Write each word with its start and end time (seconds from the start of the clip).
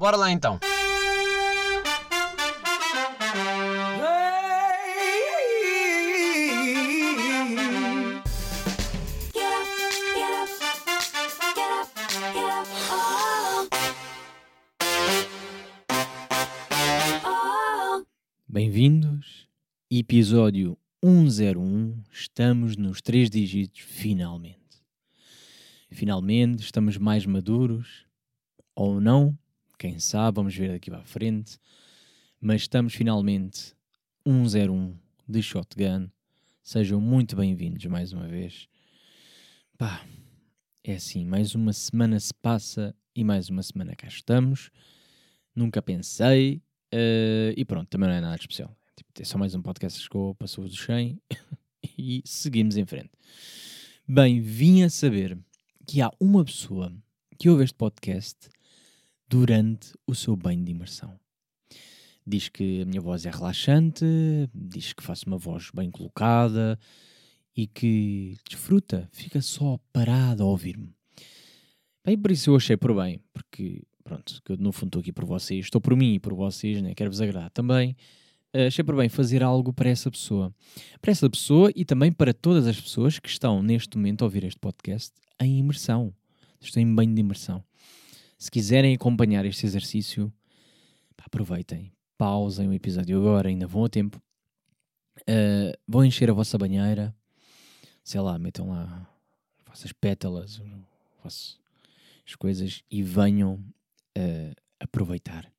Bora 0.00 0.16
lá 0.16 0.30
então. 0.32 0.58
Bem-vindos, 18.48 19.46
episódio 19.90 20.78
101. 21.04 22.02
Estamos 22.10 22.74
nos 22.74 23.02
três 23.02 23.28
dígitos, 23.28 23.82
finalmente. 23.82 24.56
Finalmente, 25.90 26.60
estamos 26.60 26.96
mais 26.96 27.26
maduros, 27.26 28.06
ou 28.74 28.98
não, 28.98 29.38
quem 29.80 29.98
sabe, 29.98 30.36
vamos 30.36 30.54
ver 30.54 30.72
daqui 30.72 30.90
para 30.90 31.00
a 31.00 31.04
frente. 31.04 31.58
Mas 32.40 32.62
estamos 32.62 32.94
finalmente 32.94 33.74
101 34.26 34.94
de 35.26 35.42
Shotgun. 35.42 36.08
Sejam 36.62 37.00
muito 37.00 37.34
bem-vindos 37.34 37.84
mais 37.86 38.12
uma 38.12 38.28
vez. 38.28 38.68
Pá, 39.78 40.06
é 40.84 40.94
assim, 40.94 41.24
mais 41.24 41.54
uma 41.54 41.72
semana 41.72 42.20
se 42.20 42.32
passa 42.34 42.94
e 43.16 43.24
mais 43.24 43.48
uma 43.48 43.62
semana 43.62 43.96
cá 43.96 44.06
estamos. 44.06 44.70
Nunca 45.56 45.80
pensei, 45.80 46.62
Uh, 46.92 47.54
e 47.56 47.64
pronto, 47.64 47.88
também 47.88 48.08
não 48.08 48.16
é 48.16 48.20
nada 48.20 48.34
especial. 48.34 48.76
Tipo, 48.96 49.10
é 49.20 49.24
só 49.24 49.38
mais 49.38 49.54
um 49.54 49.62
podcast 49.62 49.96
que 49.96 50.02
chegou, 50.02 50.34
passou 50.34 50.64
dos 50.64 50.78
100 50.84 51.20
e 51.96 52.20
seguimos 52.24 52.76
em 52.76 52.84
frente. 52.84 53.10
Bem, 54.06 54.40
vim 54.40 54.82
a 54.82 54.90
saber 54.90 55.38
que 55.86 56.02
há 56.02 56.10
uma 56.18 56.44
pessoa 56.44 56.92
que 57.38 57.48
ouve 57.48 57.62
este 57.62 57.76
podcast 57.76 58.48
durante 59.30 59.92
o 60.08 60.14
seu 60.14 60.34
banho 60.34 60.64
de 60.64 60.72
imersão. 60.72 61.16
Diz 62.26 62.48
que 62.48 62.82
a 62.82 62.84
minha 62.84 63.00
voz 63.00 63.24
é 63.24 63.30
relaxante, 63.30 64.04
diz 64.52 64.92
que 64.92 65.04
faço 65.04 65.24
uma 65.28 65.38
voz 65.38 65.70
bem 65.72 65.88
colocada 65.88 66.76
e 67.56 67.68
que 67.68 68.36
desfruta, 68.48 69.08
fica 69.12 69.40
só 69.40 69.78
parado 69.92 70.42
a 70.42 70.46
ouvir-me. 70.46 70.92
Bem, 72.04 72.18
por 72.18 72.32
isso 72.32 72.50
eu 72.50 72.56
achei 72.56 72.76
por 72.76 72.92
bem, 72.94 73.20
porque 73.32 73.84
pronto, 74.02 74.42
que 74.44 74.52
eu 74.52 74.56
no 74.56 74.72
fundo 74.72 74.88
estou 74.88 75.00
aqui 75.00 75.12
por 75.12 75.24
vocês, 75.24 75.66
estou 75.66 75.80
por 75.80 75.94
mim 75.94 76.14
e 76.14 76.18
por 76.18 76.34
vocês, 76.34 76.82
né? 76.82 76.92
quero-vos 76.92 77.20
agradar 77.20 77.50
também. 77.50 77.96
Uh, 78.52 78.66
achei 78.66 78.82
por 78.82 78.96
bem 78.96 79.08
fazer 79.08 79.44
algo 79.44 79.72
para 79.72 79.88
essa 79.88 80.10
pessoa. 80.10 80.52
Para 81.00 81.12
essa 81.12 81.30
pessoa 81.30 81.70
e 81.76 81.84
também 81.84 82.10
para 82.10 82.34
todas 82.34 82.66
as 82.66 82.80
pessoas 82.80 83.20
que 83.20 83.28
estão 83.28 83.62
neste 83.62 83.96
momento 83.96 84.22
a 84.22 84.24
ouvir 84.24 84.42
este 84.42 84.58
podcast 84.58 85.12
em 85.40 85.58
imersão. 85.60 86.12
Estou 86.60 86.82
em 86.82 86.92
banho 86.92 87.14
de 87.14 87.20
imersão. 87.20 87.64
Se 88.40 88.50
quiserem 88.50 88.94
acompanhar 88.94 89.44
este 89.44 89.66
exercício, 89.66 90.32
aproveitem, 91.18 91.92
pausem 92.16 92.66
o 92.68 92.72
episódio 92.72 93.18
agora, 93.18 93.50
ainda 93.50 93.66
vão 93.66 93.84
a 93.84 93.88
tempo. 93.90 94.18
Uh, 95.28 95.76
vão 95.86 96.02
encher 96.02 96.30
a 96.30 96.32
vossa 96.32 96.56
banheira, 96.56 97.14
sei 98.02 98.18
lá, 98.18 98.38
metam 98.38 98.70
lá 98.70 99.06
as 99.58 99.64
vossas 99.66 99.92
pétalas, 99.92 100.62
as 101.22 102.34
coisas 102.38 102.82
e 102.90 103.02
venham 103.02 103.56
uh, 104.16 104.54
aproveitar 104.80 105.52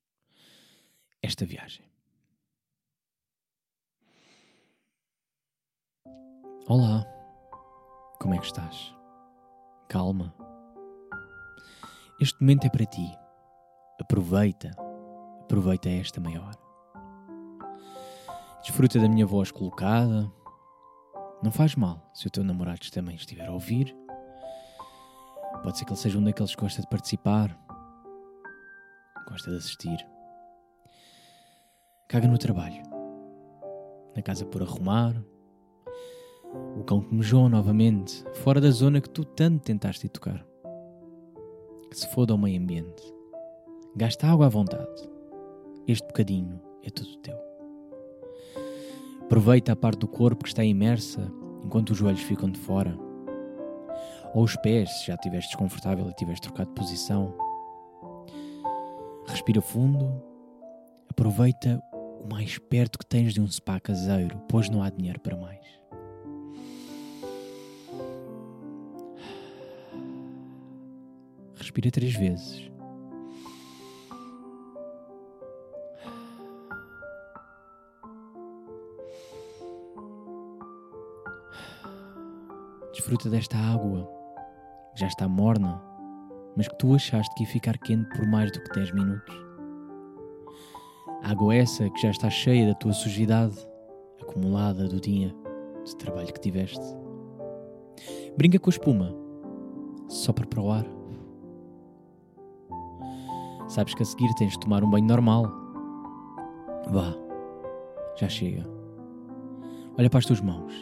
esta 1.21 1.45
viagem. 1.45 1.85
Olá, 6.65 7.05
como 8.19 8.33
é 8.33 8.39
que 8.39 8.45
estás? 8.47 8.91
Calma. 9.87 10.50
Este 12.21 12.39
momento 12.39 12.67
é 12.67 12.69
para 12.69 12.85
ti. 12.85 13.17
Aproveita, 13.99 14.69
aproveita 15.41 15.89
esta 15.89 16.21
meia 16.21 16.39
hora. 16.39 16.59
Desfruta 18.61 18.99
da 18.99 19.09
minha 19.09 19.25
voz 19.25 19.49
colocada. 19.49 20.31
Não 21.41 21.51
faz 21.51 21.75
mal 21.75 22.11
se 22.13 22.27
o 22.27 22.29
teu 22.29 22.43
namorado 22.43 22.91
também 22.91 23.15
estiver 23.15 23.47
a 23.47 23.51
ouvir. 23.51 23.95
Pode 25.63 25.79
ser 25.79 25.85
que 25.85 25.93
ele 25.93 25.99
seja 25.99 26.19
um 26.19 26.23
daqueles 26.23 26.53
que 26.53 26.61
gosta 26.61 26.79
de 26.83 26.87
participar, 26.89 27.59
gosta 29.27 29.49
de 29.49 29.57
assistir. 29.57 30.07
Caga 32.07 32.27
no 32.27 32.37
trabalho, 32.37 32.83
na 34.15 34.21
casa 34.21 34.45
por 34.45 34.61
arrumar, 34.61 35.15
o 36.77 36.83
cão 36.83 37.01
que 37.01 37.15
mejou 37.15 37.49
novamente, 37.49 38.23
fora 38.43 38.61
da 38.61 38.69
zona 38.69 39.01
que 39.01 39.09
tu 39.09 39.25
tanto 39.25 39.63
tentaste 39.63 40.07
tocar. 40.07 40.50
Que 41.91 41.99
se 41.99 42.07
foda 42.07 42.31
ao 42.31 42.37
meio 42.37 42.57
ambiente. 42.57 43.03
Gasta 43.97 44.25
água 44.25 44.45
à 44.45 44.49
vontade. 44.49 45.09
Este 45.85 46.07
bocadinho 46.07 46.61
é 46.81 46.89
tudo 46.89 47.17
teu. 47.17 47.37
Aproveita 49.23 49.73
a 49.73 49.75
parte 49.75 49.99
do 49.99 50.07
corpo 50.07 50.45
que 50.45 50.49
está 50.49 50.63
imersa 50.63 51.29
enquanto 51.65 51.89
os 51.89 51.97
joelhos 51.97 52.21
ficam 52.21 52.49
de 52.49 52.57
fora. 52.57 52.97
Ou 54.33 54.43
os 54.43 54.55
pés, 54.55 54.89
se 54.99 55.07
já 55.07 55.15
estiveres 55.15 55.47
desconfortável 55.47 56.09
e 56.09 56.13
tiveres 56.13 56.39
trocado 56.39 56.69
de 56.69 56.75
posição. 56.75 57.35
Respira 59.27 59.61
fundo, 59.61 60.23
aproveita 61.09 61.83
o 62.23 62.31
mais 62.31 62.57
perto 62.57 62.99
que 62.99 63.05
tens 63.05 63.33
de 63.33 63.41
um 63.41 63.47
spa 63.51 63.81
caseiro, 63.81 64.41
pois 64.47 64.69
não 64.69 64.81
há 64.81 64.89
dinheiro 64.89 65.19
para 65.19 65.35
mais. 65.35 65.80
Respira 71.71 71.89
três 71.89 72.13
vezes. 72.13 72.69
Desfruta 82.91 83.29
desta 83.29 83.55
água, 83.57 84.05
que 84.93 84.99
já 84.99 85.07
está 85.07 85.29
morna 85.29 85.81
mas 86.57 86.67
que 86.67 86.75
tu 86.75 86.93
achaste 86.93 87.33
que 87.35 87.43
ia 87.43 87.49
ficar 87.49 87.77
quente 87.77 88.09
por 88.09 88.27
mais 88.27 88.51
do 88.51 88.61
que 88.61 88.73
10 88.77 88.91
minutos. 88.91 89.33
Água 91.23 91.55
essa 91.55 91.89
que 91.89 92.01
já 92.01 92.09
está 92.09 92.29
cheia 92.29 92.67
da 92.67 92.73
tua 92.73 92.91
sujidade, 92.91 93.55
acumulada 94.21 94.89
do 94.89 94.99
dia 94.99 95.33
de 95.85 95.95
trabalho 95.95 96.33
que 96.33 96.41
tiveste. 96.41 96.83
Brinca 98.35 98.59
com 98.59 98.69
a 98.69 98.73
espuma, 98.73 99.15
só 100.09 100.33
para 100.33 100.45
provar. 100.45 101.00
Sabes 103.71 103.93
que 103.93 104.03
a 104.03 104.05
seguir 104.05 104.33
tens 104.35 104.51
de 104.51 104.59
tomar 104.59 104.83
um 104.83 104.89
banho 104.89 105.05
normal. 105.05 105.45
Vá, 106.89 107.15
já 108.17 108.27
chega. 108.27 108.67
Olha 109.97 110.09
para 110.09 110.19
as 110.19 110.25
tuas 110.25 110.41
mãos. 110.41 110.73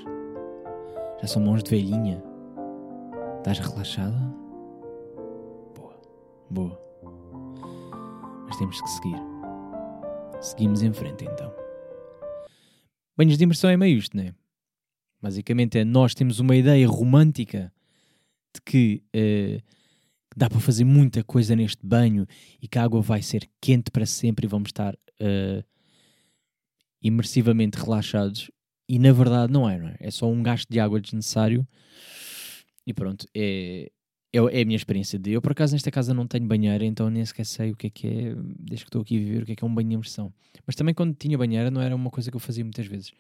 Já 1.22 1.28
são 1.28 1.44
mãos 1.44 1.62
de 1.62 1.70
velhinha. 1.70 2.24
Estás 3.38 3.60
relaxada? 3.60 4.18
Boa. 6.50 6.82
Mas 8.48 8.58
temos 8.58 8.82
que 8.82 8.90
seguir. 8.90 9.22
Seguimos 10.42 10.82
em 10.82 10.92
frente 10.92 11.26
então. 11.26 11.54
Banhos 13.16 13.38
de 13.38 13.44
imersão 13.44 13.70
é 13.70 13.78
meio 13.78 14.00
isto, 14.00 14.18
não 14.18 14.24
é? 14.24 14.34
Basicamente 15.22 15.78
é 15.78 15.86
nós 15.86 16.16
temos 16.16 16.40
uma 16.40 16.56
ideia 16.56 16.88
romântica 16.88 17.72
de 18.52 18.62
que 18.64 19.04
uh, 19.16 19.62
dá 20.36 20.50
para 20.50 20.60
fazer 20.60 20.84
muita 20.84 21.24
coisa 21.24 21.56
neste 21.56 21.86
banho 21.86 22.28
e 22.62 22.68
que 22.68 22.78
a 22.78 22.84
água 22.84 23.02
vai 23.02 23.22
ser 23.22 23.50
quente 23.62 23.92
para 23.92 24.06
sempre 24.06 24.46
e 24.46 24.50
vamos 24.50 24.70
estar 24.70 24.94
uh, 24.96 25.64
imersivamente 27.02 27.78
relaxados. 27.78 28.52
E 28.88 28.98
na 28.98 29.12
verdade 29.12 29.52
não 29.52 29.70
é, 29.70 29.78
não 29.78 29.88
é? 29.88 29.96
É 30.00 30.12
só 30.12 30.30
um 30.30 30.42
gasto 30.42 30.68
de 30.70 30.80
água 30.80 31.00
desnecessário. 31.00 31.68
E 32.86 32.94
pronto, 32.94 33.28
é, 33.36 33.92
é, 34.34 34.38
é 34.38 34.62
a 34.62 34.66
minha 34.66 34.76
experiência 34.76 35.18
de. 35.20 35.32
Eu, 35.32 35.42
por 35.42 35.52
acaso, 35.52 35.74
nesta 35.74 35.92
casa 35.92 36.14
não 36.14 36.28
tenho 36.28 36.48
banheira, 36.48 36.84
então 36.86 37.10
nem 37.10 37.24
sequer 37.26 37.46
sei 37.46 37.72
o 37.72 37.76
que 37.76 37.88
é 37.88 37.90
que 37.90 38.08
é, 38.08 38.36
desde 38.60 38.86
que 38.86 38.90
estou 38.90 39.02
aqui 39.02 39.18
a 39.18 39.20
viver, 39.20 39.44
o 39.44 39.46
que 39.46 39.52
é 39.52 39.56
que 39.56 39.64
é 39.64 39.68
um 39.68 39.74
banho 39.74 39.90
de 39.90 39.94
imersão. 39.94 40.34
Mas 40.66 40.76
também 40.76 40.94
quando 40.94 41.16
tinha 41.16 41.38
banheira 41.38 41.70
não 41.70 41.82
era 41.82 41.96
uma 41.96 42.10
coisa 42.10 42.32
que 42.32 42.38
eu 42.38 42.40
fazia 42.40 42.64
muitas 42.64 42.86
vezes. 42.86 43.12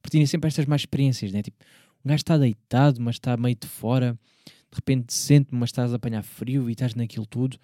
Porque 0.00 0.16
tinha 0.16 0.26
sempre 0.26 0.48
estas 0.48 0.66
mais 0.66 0.82
experiências, 0.82 1.32
né? 1.32 1.42
Tipo, 1.42 1.56
um 2.04 2.08
gajo 2.08 2.20
está 2.20 2.36
deitado, 2.36 3.00
mas 3.00 3.16
está 3.16 3.36
meio 3.36 3.56
de 3.56 3.66
fora, 3.66 4.18
de 4.74 4.80
repente 4.80 5.12
sente 5.14 5.54
mas 5.54 5.68
estás 5.70 5.92
a 5.92 5.96
apanhar 5.96 6.22
frio 6.22 6.68
e 6.68 6.72
estás 6.72 6.94
naquilo 6.94 7.26
tudo. 7.26 7.58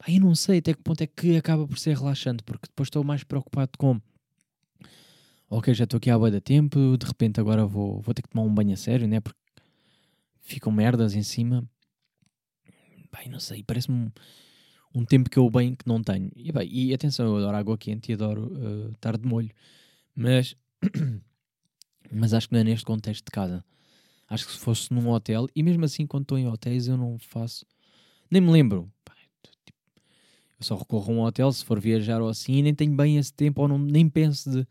Aí 0.00 0.18
não 0.18 0.34
sei 0.34 0.58
até 0.58 0.74
que 0.74 0.82
ponto 0.82 1.02
é 1.02 1.06
que 1.06 1.36
acaba 1.36 1.66
por 1.66 1.78
ser 1.78 1.96
relaxante, 1.96 2.42
porque 2.42 2.66
depois 2.66 2.86
estou 2.88 3.04
mais 3.04 3.22
preocupado 3.24 3.72
com. 3.78 4.00
Ok, 5.48 5.74
já 5.74 5.84
estou 5.84 5.98
aqui 5.98 6.10
há 6.10 6.18
boa 6.18 6.30
da 6.30 6.40
tempo, 6.40 6.96
de 6.96 7.06
repente 7.06 7.40
agora 7.40 7.66
vou, 7.66 8.00
vou 8.00 8.14
ter 8.14 8.22
que 8.22 8.28
tomar 8.28 8.44
um 8.44 8.54
banho 8.54 8.72
a 8.72 8.76
sério, 8.76 9.08
né? 9.08 9.20
Porque 9.20 9.38
ficam 10.40 10.72
merdas 10.72 11.14
em 11.14 11.22
cima 11.22 11.68
Pai, 13.10 13.28
não 13.28 13.40
sei, 13.40 13.62
parece-me 13.62 13.96
um, 13.96 14.10
um, 14.94 15.04
tempo 15.04 15.28
que 15.28 15.38
eu 15.38 15.50
bem 15.50 15.74
que 15.74 15.86
não 15.86 16.02
tenho. 16.02 16.30
E, 16.36 16.52
bem, 16.52 16.68
e 16.70 16.94
atenção, 16.94 17.26
eu 17.26 17.36
adoro 17.36 17.56
água 17.56 17.76
quente 17.76 18.10
e 18.10 18.14
adoro 18.14 18.52
uh, 18.52 18.92
estar 18.92 19.16
de 19.16 19.26
molho. 19.26 19.50
Mas, 20.14 20.56
mas 22.12 22.32
acho 22.32 22.48
que 22.48 22.54
não 22.54 22.60
é 22.60 22.64
neste 22.64 22.84
contexto 22.84 23.24
de 23.24 23.32
casa. 23.32 23.64
Acho 24.30 24.46
que 24.46 24.52
se 24.52 24.58
fosse 24.58 24.94
num 24.94 25.10
hotel, 25.10 25.48
e 25.56 25.62
mesmo 25.62 25.84
assim, 25.84 26.06
quando 26.06 26.22
estou 26.22 26.38
em 26.38 26.46
hotéis, 26.46 26.86
eu 26.86 26.96
não 26.96 27.18
faço. 27.18 27.66
Nem 28.30 28.40
me 28.40 28.52
lembro. 28.52 28.88
Tipo, 29.64 29.78
Eu 30.60 30.64
só 30.64 30.76
recorro 30.76 31.12
a 31.12 31.16
um 31.16 31.20
hotel 31.22 31.50
se 31.52 31.64
for 31.64 31.80
viajar 31.80 32.22
ou 32.22 32.28
assim 32.28 32.54
e 32.54 32.62
nem 32.62 32.72
tenho 32.72 32.94
bem 32.94 33.16
esse 33.18 33.32
tempo 33.32 33.60
ou 33.60 33.66
não, 33.68 33.76
nem 33.76 34.08
penso 34.08 34.48
de 34.48 34.66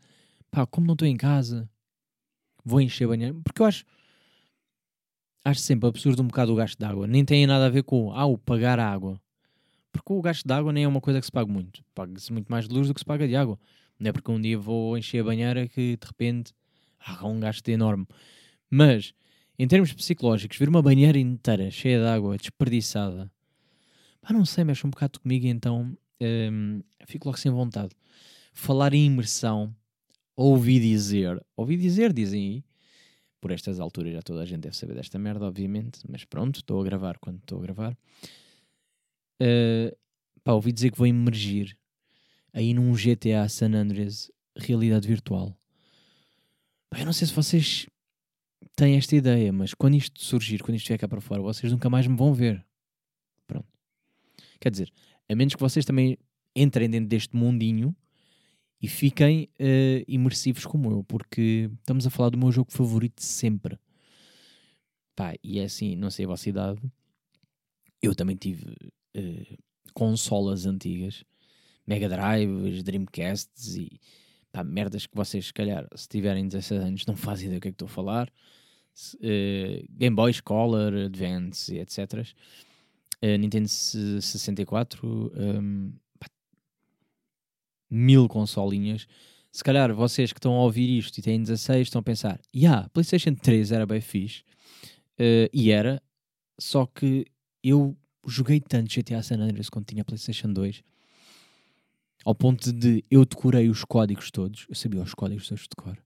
pá, 0.50 0.66
como 0.66 0.86
não 0.86 0.94
estou 0.94 1.06
em 1.06 1.16
casa, 1.16 1.68
vou 2.64 2.80
encher 2.80 3.06
banheiro. 3.06 3.40
Porque 3.44 3.60
eu 3.60 3.66
acho, 3.66 3.84
acho 5.44 5.60
sempre 5.60 5.88
absurdo 5.88 6.22
um 6.22 6.26
bocado 6.26 6.52
o 6.52 6.56
gasto 6.56 6.78
de 6.78 6.84
água. 6.86 7.06
Nem 7.06 7.22
tem 7.22 7.46
nada 7.46 7.66
a 7.66 7.70
ver 7.70 7.82
com 7.82 8.12
ah, 8.14 8.24
o 8.24 8.38
pagar 8.38 8.80
a 8.80 8.90
água. 8.90 9.20
Porque 9.92 10.12
o 10.12 10.22
gasto 10.22 10.46
de 10.46 10.54
água 10.54 10.72
nem 10.72 10.84
é 10.84 10.88
uma 10.88 11.00
coisa 11.02 11.20
que 11.20 11.26
se 11.26 11.32
paga 11.32 11.52
muito. 11.52 11.84
Paga-se 11.94 12.32
muito 12.32 12.48
mais 12.48 12.66
de 12.66 12.74
luz 12.74 12.88
do 12.88 12.94
que 12.94 13.00
se 13.00 13.04
paga 13.04 13.28
de 13.28 13.36
água. 13.36 13.58
Não 13.98 14.08
é 14.08 14.12
porque 14.12 14.30
um 14.30 14.40
dia 14.40 14.58
vou 14.58 14.96
encher 14.96 15.20
a 15.20 15.24
banheira 15.24 15.68
que 15.68 15.96
de 15.96 16.06
repente 16.06 16.54
há 16.98 17.26
um 17.26 17.38
gasto 17.40 17.68
enorme. 17.68 18.06
Mas, 18.70 19.12
em 19.62 19.68
termos 19.68 19.92
psicológicos, 19.92 20.56
ver 20.56 20.70
uma 20.70 20.80
banheira 20.80 21.18
inteira 21.18 21.70
cheia 21.70 21.98
de 21.98 22.06
água, 22.06 22.38
desperdiçada, 22.38 23.30
pá, 24.22 24.32
não 24.32 24.46
sei, 24.46 24.64
mexe 24.64 24.86
um 24.86 24.90
bocado 24.90 25.20
comigo 25.20 25.46
então 25.46 25.94
hum, 26.18 26.82
fico 27.04 27.28
logo 27.28 27.38
sem 27.38 27.52
vontade. 27.52 27.94
Falar 28.54 28.94
em 28.94 29.04
imersão, 29.04 29.76
ouvi 30.34 30.80
dizer, 30.80 31.44
ouvi 31.54 31.76
dizer, 31.76 32.10
dizem 32.10 32.40
aí, 32.42 32.64
por 33.38 33.50
estas 33.50 33.78
alturas 33.78 34.14
já 34.14 34.22
toda 34.22 34.40
a 34.40 34.46
gente 34.46 34.62
deve 34.62 34.74
saber 34.74 34.94
desta 34.94 35.18
merda, 35.18 35.44
obviamente, 35.44 36.00
mas 36.08 36.24
pronto, 36.24 36.60
estou 36.60 36.80
a 36.80 36.84
gravar 36.84 37.18
quando 37.18 37.36
estou 37.36 37.58
a 37.58 37.62
gravar. 37.62 37.92
Uh, 39.42 39.94
pá, 40.42 40.54
ouvi 40.54 40.72
dizer 40.72 40.90
que 40.90 40.96
vou 40.96 41.06
emergir 41.06 41.76
aí 42.50 42.72
num 42.72 42.94
GTA 42.94 43.46
San 43.46 43.74
Andreas 43.74 44.32
realidade 44.56 45.06
virtual. 45.06 45.54
Pá, 46.88 47.00
eu 47.00 47.04
não 47.04 47.12
sei 47.12 47.26
se 47.26 47.34
vocês 47.34 47.86
têm 48.76 48.96
esta 48.96 49.14
ideia, 49.16 49.52
mas 49.52 49.74
quando 49.74 49.96
isto 49.96 50.22
surgir, 50.22 50.62
quando 50.62 50.76
isto 50.76 50.88
vier 50.88 50.98
cá 50.98 51.08
para 51.08 51.20
fora, 51.20 51.42
vocês 51.42 51.72
nunca 51.72 51.88
mais 51.90 52.06
me 52.06 52.16
vão 52.16 52.32
ver. 52.32 52.64
Pronto. 53.46 53.68
Quer 54.60 54.70
dizer, 54.70 54.92
a 55.28 55.34
menos 55.34 55.54
que 55.54 55.60
vocês 55.60 55.84
também 55.84 56.18
entrem 56.54 56.88
dentro 56.88 57.08
deste 57.08 57.36
mundinho 57.36 57.94
e 58.80 58.88
fiquem 58.88 59.48
uh, 59.60 60.04
imersivos 60.08 60.64
como 60.64 60.90
eu, 60.90 61.04
porque 61.04 61.70
estamos 61.80 62.06
a 62.06 62.10
falar 62.10 62.30
do 62.30 62.38
meu 62.38 62.50
jogo 62.50 62.72
favorito 62.72 63.22
sempre. 63.22 63.78
Pá, 65.14 65.34
e 65.42 65.58
é 65.58 65.64
assim, 65.64 65.96
não 65.96 66.10
sei 66.10 66.24
a 66.24 66.28
vossa 66.28 66.48
idade, 66.48 66.80
eu 68.02 68.14
também 68.14 68.36
tive 68.36 68.64
uh, 69.16 69.58
consolas 69.92 70.64
antigas, 70.64 71.24
Mega 71.86 72.08
Drives, 72.08 72.82
Dreamcasts 72.82 73.76
e 73.76 74.00
pá, 74.52 74.64
merdas 74.64 75.06
que 75.06 75.16
vocês, 75.16 75.46
se 75.46 75.52
calhar, 75.52 75.86
se 75.94 76.08
tiverem 76.08 76.46
16 76.46 76.80
anos, 76.80 77.06
não 77.06 77.16
fazem 77.16 77.46
ideia 77.46 77.60
do 77.60 77.62
que 77.62 77.68
é 77.68 77.70
que 77.70 77.74
estou 77.74 77.86
a 77.86 77.90
falar. 77.90 78.32
Uh, 79.16 79.86
Game 79.90 80.14
Boy 80.14 80.32
Color, 80.42 80.94
Advance, 81.06 81.76
etc. 81.76 82.26
Uh, 83.22 83.36
Nintendo 83.38 83.68
64, 83.68 85.32
um, 85.34 85.92
pá, 86.18 86.26
mil 87.90 88.28
consolinhas. 88.28 89.06
Se 89.52 89.64
calhar 89.64 89.92
vocês 89.94 90.32
que 90.32 90.38
estão 90.38 90.54
a 90.54 90.62
ouvir 90.62 90.98
isto 90.98 91.18
e 91.18 91.22
têm 91.22 91.40
16 91.40 91.88
estão 91.88 92.00
a 92.00 92.02
pensar, 92.02 92.40
yeah, 92.54 92.88
PlayStation 92.90 93.34
3 93.34 93.72
era 93.72 93.86
bem 93.86 94.00
fixe. 94.00 94.42
Uh, 95.18 95.48
e 95.52 95.70
era, 95.70 96.02
só 96.58 96.86
que 96.86 97.26
eu 97.62 97.96
joguei 98.26 98.60
tanto 98.60 98.88
GTA 98.94 99.22
San 99.22 99.36
Andreas 99.36 99.68
quando 99.68 99.86
tinha 99.86 100.04
PlayStation 100.04 100.52
2 100.52 100.82
ao 102.24 102.34
ponto 102.34 102.72
de 102.72 103.04
eu 103.10 103.24
decorei 103.24 103.68
os 103.68 103.84
códigos 103.84 104.30
todos, 104.30 104.66
eu 104.68 104.74
sabia 104.74 105.02
os 105.02 105.14
códigos 105.14 105.48
todos 105.48 105.62
de 105.62 105.76
cor. 105.76 105.98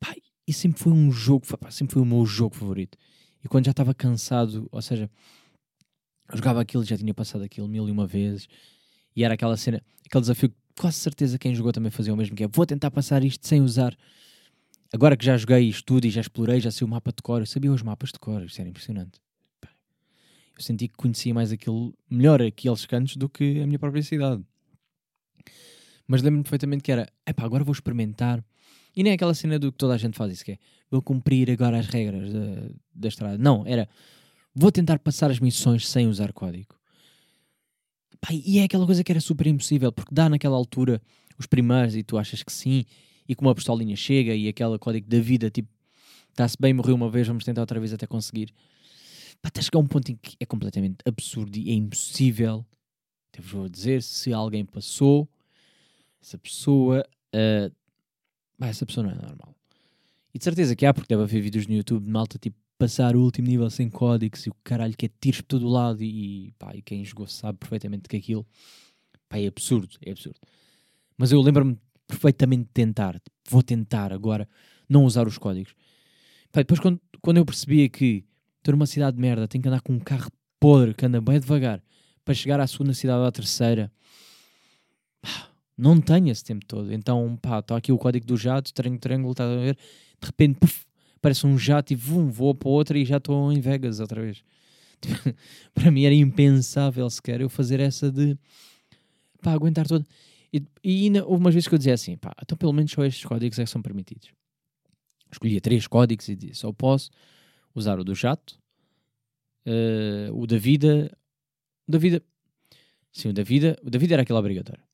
Pai, 0.00 0.16
e 0.46 0.52
sempre 0.52 0.80
foi 0.80 0.92
um 0.92 1.10
jogo, 1.10 1.46
pá, 1.56 1.70
sempre 1.70 1.94
foi 1.94 2.02
o 2.02 2.06
meu 2.06 2.24
jogo 2.26 2.54
favorito. 2.54 2.98
E 3.44 3.48
quando 3.48 3.66
já 3.66 3.70
estava 3.70 3.94
cansado, 3.94 4.68
ou 4.72 4.82
seja, 4.82 5.10
eu 6.30 6.36
jogava 6.36 6.60
aquilo, 6.60 6.84
já 6.84 6.96
tinha 6.96 7.14
passado 7.14 7.42
aquilo 7.42 7.68
mil 7.68 7.88
e 7.88 7.90
uma 7.90 8.06
vezes, 8.06 8.48
e 9.14 9.24
era 9.24 9.34
aquela 9.34 9.56
cena, 9.56 9.82
aquele 10.04 10.20
desafio 10.20 10.50
que 10.50 10.56
quase 10.78 10.96
certeza 10.98 11.38
quem 11.38 11.54
jogou 11.54 11.72
também 11.72 11.90
fazia 11.90 12.12
o 12.12 12.16
mesmo, 12.16 12.36
que 12.36 12.44
é 12.44 12.48
vou 12.48 12.66
tentar 12.66 12.90
passar 12.90 13.24
isto 13.24 13.46
sem 13.46 13.60
usar. 13.60 13.96
Agora 14.92 15.16
que 15.16 15.24
já 15.24 15.36
joguei 15.36 15.68
isto 15.68 15.84
tudo 15.84 16.06
e 16.06 16.10
já 16.10 16.20
explorei, 16.20 16.60
já 16.60 16.70
sei 16.70 16.84
o 16.84 16.88
mapa 16.88 17.12
de 17.12 17.22
cor, 17.22 17.40
eu 17.40 17.46
sabia 17.46 17.72
os 17.72 17.82
mapas 17.82 18.10
de 18.10 18.18
cor, 18.18 18.42
isso 18.44 18.60
era 18.60 18.68
impressionante. 18.70 19.20
Eu 19.62 20.62
senti 20.62 20.88
que 20.88 20.94
conhecia 20.94 21.32
mais 21.32 21.52
aquilo, 21.52 21.94
melhor 22.10 22.42
aqueles 22.42 22.84
cantos 22.84 23.16
do 23.16 23.28
que 23.28 23.60
a 23.60 23.66
minha 23.66 23.78
própria 23.78 24.02
cidade. 24.02 24.42
Mas 26.08 26.22
lembro-me 26.22 26.42
perfeitamente 26.42 26.82
que 26.82 26.90
era, 26.90 27.06
epá, 27.26 27.44
agora 27.44 27.62
vou 27.62 27.72
experimentar. 27.72 28.42
E 28.96 29.02
nem 29.02 29.12
é 29.12 29.14
aquela 29.14 29.34
cena 29.34 29.58
do 29.58 29.70
que 29.70 29.76
toda 29.78 29.94
a 29.94 29.98
gente 29.98 30.16
faz 30.16 30.32
isso, 30.32 30.44
que 30.44 30.52
é, 30.52 30.58
vou 30.90 31.02
cumprir 31.02 31.50
agora 31.50 31.78
as 31.78 31.86
regras 31.86 32.32
da, 32.32 32.70
da 32.94 33.08
estrada. 33.08 33.36
Não, 33.36 33.64
era, 33.66 33.86
vou 34.54 34.72
tentar 34.72 34.98
passar 34.98 35.30
as 35.30 35.38
missões 35.38 35.86
sem 35.86 36.08
usar 36.08 36.32
código. 36.32 36.74
E 38.30 38.58
é 38.58 38.64
aquela 38.64 38.86
coisa 38.86 39.04
que 39.04 39.12
era 39.12 39.20
super 39.20 39.46
impossível, 39.46 39.92
porque 39.92 40.12
dá 40.12 40.28
naquela 40.28 40.56
altura 40.56 41.00
os 41.38 41.46
primeiros 41.46 41.94
e 41.94 42.02
tu 42.02 42.18
achas 42.18 42.42
que 42.42 42.52
sim, 42.52 42.84
e 43.28 43.34
como 43.34 43.50
a 43.50 43.54
pistolinha 43.54 43.94
chega 43.94 44.34
e 44.34 44.48
aquele 44.48 44.78
código 44.78 45.08
da 45.08 45.20
vida, 45.20 45.50
tipo, 45.50 45.68
está-se 46.30 46.56
bem, 46.58 46.72
morreu 46.72 46.94
uma 46.94 47.10
vez, 47.10 47.28
vamos 47.28 47.44
tentar 47.44 47.60
outra 47.60 47.78
vez 47.78 47.92
até 47.92 48.06
conseguir. 48.06 48.52
Pá, 49.40 49.48
até 49.48 49.62
chegar 49.62 49.78
a 49.78 49.82
um 49.82 49.86
ponto 49.86 50.10
em 50.10 50.16
que 50.16 50.36
é 50.40 50.46
completamente 50.46 50.96
absurdo 51.04 51.56
e 51.56 51.70
é 51.70 51.74
impossível. 51.74 52.66
Devo 53.32 53.68
dizer, 53.68 54.02
se 54.02 54.32
alguém 54.32 54.64
passou, 54.64 55.28
essa 56.20 56.38
pessoa. 56.38 57.04
Uh, 57.34 57.74
essa 58.60 58.84
pessoa 58.84 59.06
não 59.06 59.12
é 59.12 59.14
normal. 59.14 59.54
E 60.34 60.38
de 60.38 60.44
certeza 60.44 60.74
que 60.74 60.84
há, 60.84 60.92
porque 60.92 61.08
deve 61.08 61.22
haver 61.22 61.40
vídeos 61.40 61.66
no 61.66 61.74
YouTube 61.74 62.04
de 62.04 62.10
malta 62.10 62.38
tipo 62.38 62.56
passar 62.78 63.16
o 63.16 63.22
último 63.22 63.48
nível 63.48 63.68
sem 63.68 63.90
códigos 63.90 64.46
e 64.46 64.50
o 64.50 64.54
caralho 64.62 64.96
que 64.96 65.06
é 65.06 65.10
tiros 65.20 65.40
por 65.40 65.48
todo 65.48 65.66
o 65.66 65.70
lado 65.70 66.02
e, 66.02 66.52
pá, 66.58 66.74
e 66.74 66.80
quem 66.80 67.04
jogou 67.04 67.26
sabe 67.26 67.58
perfeitamente 67.58 68.08
que 68.08 68.16
aquilo 68.16 68.46
pá, 69.28 69.38
é 69.38 69.46
absurdo, 69.48 69.96
é 70.04 70.12
absurdo. 70.12 70.38
Mas 71.16 71.32
eu 71.32 71.40
lembro-me 71.40 71.76
perfeitamente 72.06 72.64
de 72.64 72.70
tentar, 72.70 73.14
tipo, 73.14 73.36
vou 73.50 73.62
tentar 73.62 74.12
agora 74.12 74.48
não 74.88 75.04
usar 75.04 75.26
os 75.26 75.36
códigos. 75.36 75.74
Pá, 76.52 76.60
depois 76.60 76.78
quando, 76.78 77.00
quando 77.20 77.38
eu 77.38 77.44
percebia 77.44 77.88
que 77.88 78.24
estou 78.58 78.72
numa 78.72 78.86
cidade 78.86 79.16
de 79.16 79.20
merda, 79.20 79.48
tenho 79.48 79.62
que 79.62 79.68
andar 79.68 79.80
com 79.80 79.92
um 79.92 79.98
carro 79.98 80.30
podre 80.60 80.94
que 80.94 81.04
anda 81.04 81.20
bem 81.20 81.40
devagar 81.40 81.82
para 82.24 82.34
chegar 82.34 82.60
à 82.60 82.66
segunda 82.66 82.94
cidade 82.94 83.18
ou 83.18 83.26
à 83.26 83.32
terceira, 83.32 83.90
não 85.78 86.00
tenho 86.00 86.28
esse 86.28 86.44
tempo 86.44 86.66
todo. 86.66 86.92
Então, 86.92 87.38
pá, 87.40 87.60
está 87.60 87.76
aqui 87.76 87.92
o 87.92 87.98
código 87.98 88.26
do 88.26 88.36
jato, 88.36 88.74
triângulo, 88.74 89.00
triângulo, 89.00 89.32
está 89.32 89.44
a 89.44 89.56
ver? 89.56 89.76
De 90.20 90.26
repente, 90.26 90.58
puf, 90.58 90.84
parece 91.22 91.46
um 91.46 91.56
jato 91.56 91.92
e 91.92 91.96
vum, 91.96 92.28
vou 92.28 92.52
para 92.52 92.68
outra 92.68 92.98
e 92.98 93.04
já 93.04 93.18
estou 93.18 93.52
em 93.52 93.60
Vegas 93.60 94.00
outra 94.00 94.20
vez. 94.20 94.42
para 95.72 95.92
mim 95.92 96.02
era 96.02 96.14
impensável 96.14 97.08
sequer 97.08 97.40
eu 97.40 97.48
fazer 97.48 97.78
essa 97.78 98.10
de 98.10 98.36
pá, 99.40 99.52
aguentar 99.52 99.86
todo. 99.86 100.04
E, 100.52 100.64
e 100.82 101.04
ainda 101.04 101.24
houve 101.24 101.40
umas 101.40 101.54
vezes 101.54 101.68
que 101.68 101.74
eu 101.74 101.78
dizia 101.78 101.94
assim, 101.94 102.16
pá, 102.16 102.34
então 102.42 102.58
pelo 102.58 102.72
menos 102.72 102.90
só 102.90 103.04
estes 103.04 103.24
códigos 103.24 103.58
é 103.60 103.64
que 103.64 103.70
são 103.70 103.80
permitidos. 103.80 104.30
Escolhia 105.30 105.60
três 105.60 105.86
códigos 105.86 106.28
e 106.28 106.34
dizia, 106.34 106.54
só 106.54 106.72
posso 106.72 107.10
usar 107.72 108.00
o 108.00 108.04
do 108.04 108.14
jato, 108.16 108.58
uh, 109.64 110.34
o 110.34 110.44
da 110.44 110.58
vida, 110.58 111.16
o 111.86 111.92
da 111.92 111.98
vida, 111.98 112.20
sim, 113.12 113.28
o 113.28 113.32
da 113.32 113.44
vida, 113.44 113.78
o 113.84 113.90
da 113.90 113.98
vida 113.98 114.14
era 114.14 114.22
aquele 114.22 114.38
obrigatório 114.38 114.87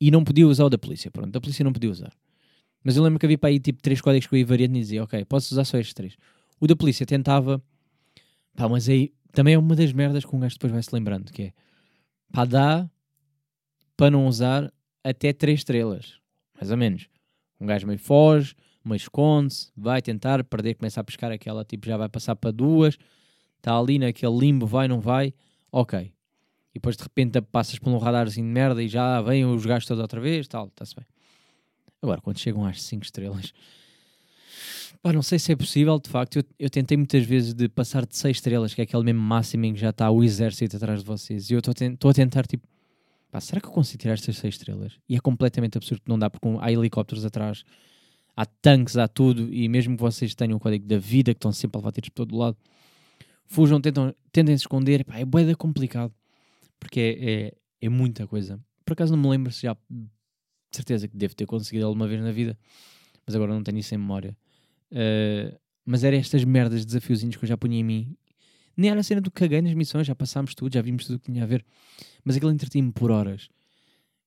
e 0.00 0.10
não 0.10 0.24
podia 0.24 0.48
usar 0.48 0.64
o 0.64 0.70
da 0.70 0.78
polícia. 0.78 1.10
Pronto, 1.10 1.30
da 1.30 1.40
polícia 1.40 1.64
não 1.64 1.72
podia 1.72 1.90
usar. 1.90 2.12
Mas 2.82 2.96
eu 2.96 3.02
lembro 3.02 3.18
que 3.18 3.26
havia 3.26 3.36
para 3.36 3.50
aí 3.50 3.60
tipo 3.60 3.82
três 3.82 4.00
códigos 4.00 4.26
que 4.26 4.34
eu 4.34 4.38
ia 4.38 4.46
variando 4.46 4.76
e 4.76 4.80
dizia, 4.80 5.04
ok, 5.04 5.24
posso 5.26 5.52
usar 5.52 5.64
só 5.64 5.78
estes 5.78 5.92
três. 5.92 6.16
O 6.58 6.66
da 6.66 6.74
polícia 6.74 7.04
tentava, 7.04 7.62
pá, 8.56 8.68
mas 8.68 8.88
aí 8.88 9.12
também 9.32 9.54
é 9.54 9.58
uma 9.58 9.76
das 9.76 9.92
merdas 9.92 10.24
que 10.24 10.34
um 10.34 10.40
gajo 10.40 10.54
depois 10.54 10.72
vai 10.72 10.82
se 10.82 10.94
lembrando, 10.94 11.30
que 11.30 11.42
é, 11.42 11.52
pá, 12.32 12.46
dá 12.46 12.90
para 13.96 14.10
não 14.10 14.26
usar 14.26 14.72
até 15.04 15.32
três 15.32 15.60
estrelas, 15.60 16.18
mais 16.54 16.70
ou 16.70 16.76
menos. 16.76 17.08
Um 17.60 17.66
gajo 17.66 17.86
meio 17.86 17.98
foge, 17.98 18.54
meio 18.82 18.96
esconde-se, 18.96 19.70
vai 19.76 20.00
tentar 20.00 20.42
perder, 20.44 20.74
começa 20.74 21.00
a 21.00 21.04
pescar 21.04 21.30
aquela, 21.30 21.64
tipo, 21.64 21.86
já 21.86 21.98
vai 21.98 22.08
passar 22.08 22.34
para 22.34 22.50
duas, 22.50 22.96
está 23.58 23.78
ali 23.78 23.98
naquele 23.98 24.38
limbo, 24.38 24.66
vai, 24.66 24.88
não 24.88 25.00
vai, 25.00 25.34
ok 25.70 26.10
e 26.70 26.74
depois 26.74 26.96
de 26.96 27.02
repente 27.02 27.40
passas 27.40 27.78
por 27.78 27.90
um 27.90 27.98
radarzinho 27.98 28.46
de 28.46 28.52
merda 28.52 28.82
e 28.82 28.88
já 28.88 29.20
vêm 29.20 29.44
os 29.44 29.66
gajos 29.66 29.86
todos 29.86 30.00
outra 30.00 30.20
vez, 30.20 30.46
tal, 30.46 30.66
está-se 30.68 30.94
bem. 30.94 31.04
Agora, 32.02 32.20
quando 32.20 32.38
chegam 32.38 32.64
às 32.64 32.82
5 32.82 33.04
estrelas, 33.04 33.52
pá, 35.02 35.12
não 35.12 35.22
sei 35.22 35.38
se 35.38 35.52
é 35.52 35.56
possível, 35.56 35.98
de 35.98 36.08
facto, 36.08 36.36
eu, 36.36 36.44
eu 36.58 36.70
tentei 36.70 36.96
muitas 36.96 37.24
vezes 37.24 37.52
de 37.52 37.68
passar 37.68 38.06
de 38.06 38.16
6 38.16 38.36
estrelas, 38.36 38.72
que 38.72 38.80
é 38.80 38.84
aquele 38.84 39.02
mesmo 39.02 39.20
máximo 39.20 39.66
em 39.66 39.74
que 39.74 39.80
já 39.80 39.90
está 39.90 40.10
o 40.10 40.22
exército 40.22 40.76
atrás 40.76 41.00
de 41.00 41.06
vocês, 41.06 41.50
e 41.50 41.54
eu 41.54 41.58
estou 41.58 42.10
a 42.10 42.14
tentar, 42.14 42.46
tipo, 42.46 42.66
pá, 43.30 43.40
será 43.40 43.60
que 43.60 43.66
eu 43.66 43.72
consigo 43.72 44.00
tirar 44.00 44.14
estas 44.14 44.36
6 44.38 44.54
estrelas? 44.54 44.92
E 45.08 45.16
é 45.16 45.20
completamente 45.20 45.76
absurdo, 45.76 46.02
não 46.06 46.18
dá, 46.18 46.30
porque 46.30 46.46
há 46.60 46.72
helicópteros 46.72 47.24
atrás, 47.24 47.64
há 48.34 48.46
tanques, 48.46 48.96
há 48.96 49.08
tudo, 49.08 49.52
e 49.52 49.68
mesmo 49.68 49.96
que 49.96 50.02
vocês 50.02 50.34
tenham 50.34 50.56
o 50.56 50.60
código 50.60 50.86
da 50.86 50.98
vida, 50.98 51.34
que 51.34 51.38
estão 51.38 51.52
sempre 51.52 51.76
a 51.76 51.80
levar 51.80 51.92
tiros 51.92 52.08
por 52.08 52.24
todo 52.24 52.38
lado, 52.38 52.56
fujam, 53.44 53.80
tentam, 53.80 54.14
tentem 54.32 54.56
se 54.56 54.62
esconder, 54.62 55.04
pá, 55.04 55.18
é 55.18 55.24
bué 55.24 55.54
complicado 55.54 56.14
porque 56.80 57.00
é, 57.00 57.30
é, 57.30 57.52
é, 57.82 57.88
muita 57.88 58.26
coisa. 58.26 58.58
Por 58.84 58.94
acaso 58.94 59.14
não 59.14 59.22
me 59.22 59.28
lembro 59.28 59.52
se 59.52 59.62
já. 59.62 59.76
De 59.88 60.76
certeza 60.76 61.08
que 61.08 61.16
devo 61.16 61.34
ter 61.34 61.46
conseguido 61.46 61.84
alguma 61.84 62.06
vez 62.06 62.22
na 62.22 62.30
vida, 62.30 62.56
mas 63.26 63.34
agora 63.34 63.52
não 63.52 63.62
tenho 63.62 63.78
isso 63.78 63.92
em 63.92 63.98
memória. 63.98 64.36
Uh, 64.92 65.58
mas 65.84 66.04
eram 66.04 66.16
estas 66.16 66.44
merdas, 66.44 66.86
desafiozinhos 66.86 67.36
que 67.36 67.44
eu 67.44 67.48
já 67.48 67.56
punha 67.56 67.76
em 67.76 67.82
mim. 67.82 68.16
Nem 68.76 68.88
era 68.90 69.00
a 69.00 69.02
cena 69.02 69.20
do 69.20 69.32
caguei 69.32 69.60
nas 69.60 69.74
missões, 69.74 70.06
já 70.06 70.14
passámos 70.14 70.54
tudo, 70.54 70.72
já 70.72 70.80
vimos 70.80 71.06
tudo 71.06 71.16
o 71.16 71.18
que 71.18 71.30
tinha 71.30 71.42
a 71.42 71.46
ver. 71.46 71.64
Mas 72.24 72.36
aquilo 72.36 72.52
entretinha-me 72.52 72.92
por 72.92 73.10
horas. 73.10 73.48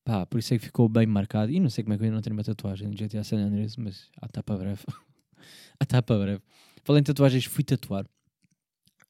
Pá, 0.03 0.25
por 0.25 0.38
isso 0.38 0.53
é 0.53 0.60
que 0.60 0.65
ficou 0.65 0.89
bem 0.89 1.07
marcado. 1.07 1.50
E 1.50 1.60
não 1.60 1.69
sei 1.69 1.83
como 1.83 1.93
é 1.93 1.98
que 1.98 2.03
eu 2.03 2.05
ainda 2.05 2.15
não 2.15 2.22
tenho 2.22 2.36
uma 2.36 2.43
tatuagem 2.43 2.89
de 2.89 3.07
GTA 3.07 3.24
San 3.24 3.38
Andreas, 3.38 3.77
mas 3.77 4.10
a 4.22 4.27
tapa 4.27 4.57
breve. 4.57 4.83
a 5.79 5.86
tapa 5.86 6.17
breve. 6.17 6.41
Falei 6.83 7.00
em 7.00 7.03
tatuagens, 7.03 7.45
fui 7.45 7.63
tatuar. 7.63 8.05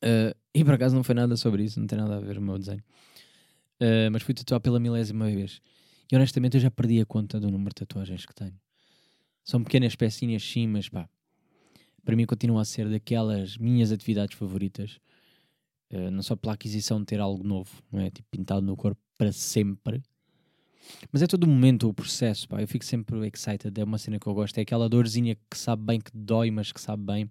Uh, 0.03 0.35
e 0.53 0.63
por 0.63 0.75
acaso 0.75 0.95
não 0.95 1.03
foi 1.03 1.15
nada 1.15 1.35
sobre 1.35 1.63
isso, 1.63 1.79
não 1.79 1.88
tem 1.88 1.97
nada 1.97 2.17
a 2.17 2.19
ver 2.19 2.38
o 2.38 2.41
meu 2.41 2.59
desenho. 2.59 2.83
Uh, 3.82 4.10
mas 4.12 4.22
fui 4.22 4.34
tatuar 4.34 4.62
pela 4.62 4.80
milésima 4.80 5.25
vez. 5.25 5.62
E 6.12 6.15
honestamente 6.15 6.56
eu 6.56 6.62
já 6.62 6.72
perdi 6.72 7.01
a 7.01 7.06
conta 7.06 7.39
do 7.39 7.50
número 7.50 7.70
de 7.70 7.86
tatuagens 7.86 8.25
que 8.25 8.34
tenho. 8.34 8.60
São 9.44 9.63
pequenas 9.63 9.96
pecinhas 9.96 10.44
sim, 10.44 10.68
mas 10.68 10.88
pá, 10.88 11.10
para 12.03 12.15
mim 12.15 12.25
continua 12.25 12.62
a 12.62 12.65
ser 12.65 12.89
daquelas 12.89 13.58
minhas 13.58 13.92
atividades 13.92 14.38
favoritas. 14.38 15.00
Uh, 15.92 16.10
não 16.12 16.22
só 16.22 16.36
pela 16.36 16.53
aquisição 16.53 17.00
de 17.00 17.06
ter 17.06 17.20
algo 17.20 17.44
novo, 17.44 17.84
não 17.92 18.00
é? 18.00 18.10
Tipo, 18.10 18.27
pintado 18.32 18.65
no 18.65 18.75
corpo 18.75 19.01
para 19.18 19.32
sempre. 19.32 20.01
Mas 21.12 21.22
é 21.22 21.27
todo 21.27 21.44
o 21.44 21.48
momento, 21.48 21.88
o 21.88 21.94
processo, 21.94 22.48
pá. 22.48 22.62
Eu 22.62 22.68
fico 22.68 22.86
sempre 22.86 23.18
excited. 23.27 23.80
É 23.80 23.84
uma 23.84 23.98
cena 23.98 24.20
que 24.20 24.27
eu 24.27 24.34
gosto. 24.34 24.58
É 24.58 24.62
aquela 24.62 24.89
dorzinha 24.89 25.36
que 25.50 25.58
sabe 25.58 25.84
bem, 25.84 26.00
que 26.00 26.12
dói, 26.13 26.51
mas 26.51 26.72
que 26.72 26.82
sabe 26.82 27.03
bem. 27.03 27.30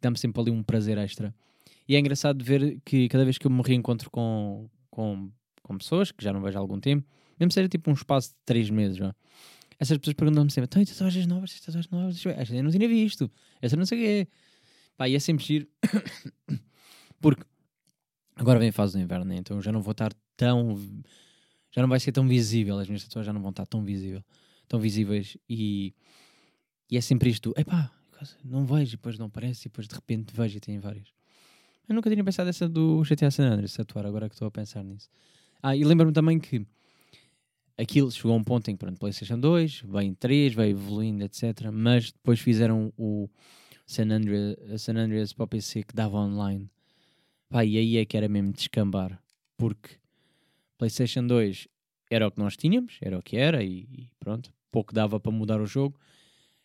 Dá-me 0.00 0.18
sempre 0.18 0.40
ali 0.40 0.50
um 0.50 0.62
prazer 0.62 0.98
extra. 0.98 1.34
E 1.88 1.94
é 1.94 1.98
engraçado 1.98 2.44
ver 2.44 2.80
que 2.84 3.08
cada 3.08 3.24
vez 3.24 3.38
que 3.38 3.46
eu 3.46 3.50
me 3.50 3.62
reencontro 3.62 4.10
com, 4.10 4.68
com, 4.90 5.30
com 5.66 5.76
pessoas 5.76 6.12
que 6.12 6.22
já 6.22 6.32
não 6.32 6.40
vejo 6.40 6.56
há 6.56 6.60
algum 6.60 6.78
tempo, 6.78 7.04
mesmo 7.38 7.50
seja 7.50 7.68
tipo 7.68 7.90
um 7.90 7.94
espaço 7.94 8.28
de 8.28 8.36
3 8.44 8.70
meses, 8.70 8.98
essas 9.80 9.98
pessoas 9.98 10.14
perguntam-me 10.14 10.50
sempre: 10.50 10.68
então, 10.68 10.84
tatuagens 10.84 11.26
novas, 11.26 11.60
tatuagens 11.60 11.90
novas, 11.90 12.24
esta 12.24 12.54
eu 12.54 12.62
não 12.62 12.70
tinha 12.70 12.88
visto, 12.88 13.28
essa 13.60 13.76
não 13.76 13.84
sei 13.84 13.98
o 13.98 14.02
quê. 14.02 14.28
Pá, 14.96 15.08
e 15.08 15.16
é 15.16 15.18
sempre 15.18 15.44
giro, 15.44 15.66
porque 17.20 17.42
agora 18.36 18.60
vem 18.60 18.68
a 18.68 18.72
fase 18.72 18.94
do 18.94 19.02
inverno, 19.02 19.26
né? 19.26 19.36
então 19.36 19.60
já 19.60 19.72
não 19.72 19.82
vou 19.82 19.92
estar 19.92 20.12
tão. 20.36 20.78
Já 21.72 21.82
não 21.82 21.88
vai 21.88 22.00
ser 22.00 22.12
tão 22.12 22.26
visível, 22.26 22.78
as 22.78 22.86
minhas 22.86 23.02
tatuagens 23.02 23.26
já 23.26 23.32
não 23.32 23.42
vão 23.42 23.50
estar 23.50 23.66
tão 23.66 23.84
visível, 23.84 24.24
tão 24.66 24.80
visíveis 24.80 25.36
e, 25.48 25.92
e 26.90 26.96
é 26.96 27.00
sempre 27.00 27.28
isto: 27.28 27.52
epá, 27.56 27.90
não 28.44 28.64
vejo, 28.64 28.92
e 28.92 28.96
depois 28.96 29.18
não 29.18 29.26
aparece, 29.26 29.62
e 29.62 29.68
depois 29.68 29.88
de 29.88 29.94
repente 29.94 30.32
vejo 30.32 30.56
e 30.56 30.60
tem 30.60 30.78
várias. 30.78 31.08
Eu 31.88 31.94
nunca 31.94 32.08
tinha 32.08 32.24
pensado 32.24 32.48
essa 32.48 32.68
do 32.68 33.02
GTA 33.02 33.30
San 33.30 33.48
Andreas, 33.48 33.78
atuar, 33.78 34.06
agora 34.06 34.28
que 34.28 34.34
estou 34.34 34.48
a 34.48 34.50
pensar 34.50 34.82
nisso. 34.82 35.10
Ah, 35.62 35.76
e 35.76 35.84
lembro-me 35.84 36.12
também 36.12 36.38
que 36.38 36.66
aquilo 37.76 38.10
chegou 38.10 38.32
a 38.32 38.36
um 38.36 38.44
ponto 38.44 38.70
em 38.70 38.74
que, 38.74 38.78
pronto, 38.78 38.98
PlayStation 38.98 39.38
2, 39.38 39.82
veio 39.86 40.14
3, 40.14 40.54
veio 40.54 40.70
evoluindo, 40.70 41.24
etc. 41.24 41.70
Mas 41.72 42.12
depois 42.12 42.40
fizeram 42.40 42.92
o 42.96 43.28
San 43.86 44.10
Andreas, 44.10 44.82
San 44.82 44.96
Andreas 44.96 45.32
para 45.32 45.44
o 45.44 45.48
PC 45.48 45.82
que 45.82 45.94
dava 45.94 46.18
online. 46.18 46.70
Pá, 47.48 47.64
e 47.64 47.78
aí 47.78 47.96
é 47.96 48.04
que 48.04 48.16
era 48.16 48.28
mesmo 48.28 48.52
descambar. 48.52 49.20
Porque 49.56 49.96
PlayStation 50.78 51.26
2 51.26 51.68
era 52.10 52.26
o 52.26 52.30
que 52.30 52.38
nós 52.38 52.56
tínhamos, 52.56 52.98
era 53.00 53.18
o 53.18 53.22
que 53.22 53.36
era, 53.36 53.62
e, 53.62 53.88
e 53.90 54.10
pronto, 54.18 54.52
pouco 54.70 54.94
dava 54.94 55.18
para 55.18 55.32
mudar 55.32 55.60
o 55.60 55.66
jogo. 55.66 55.98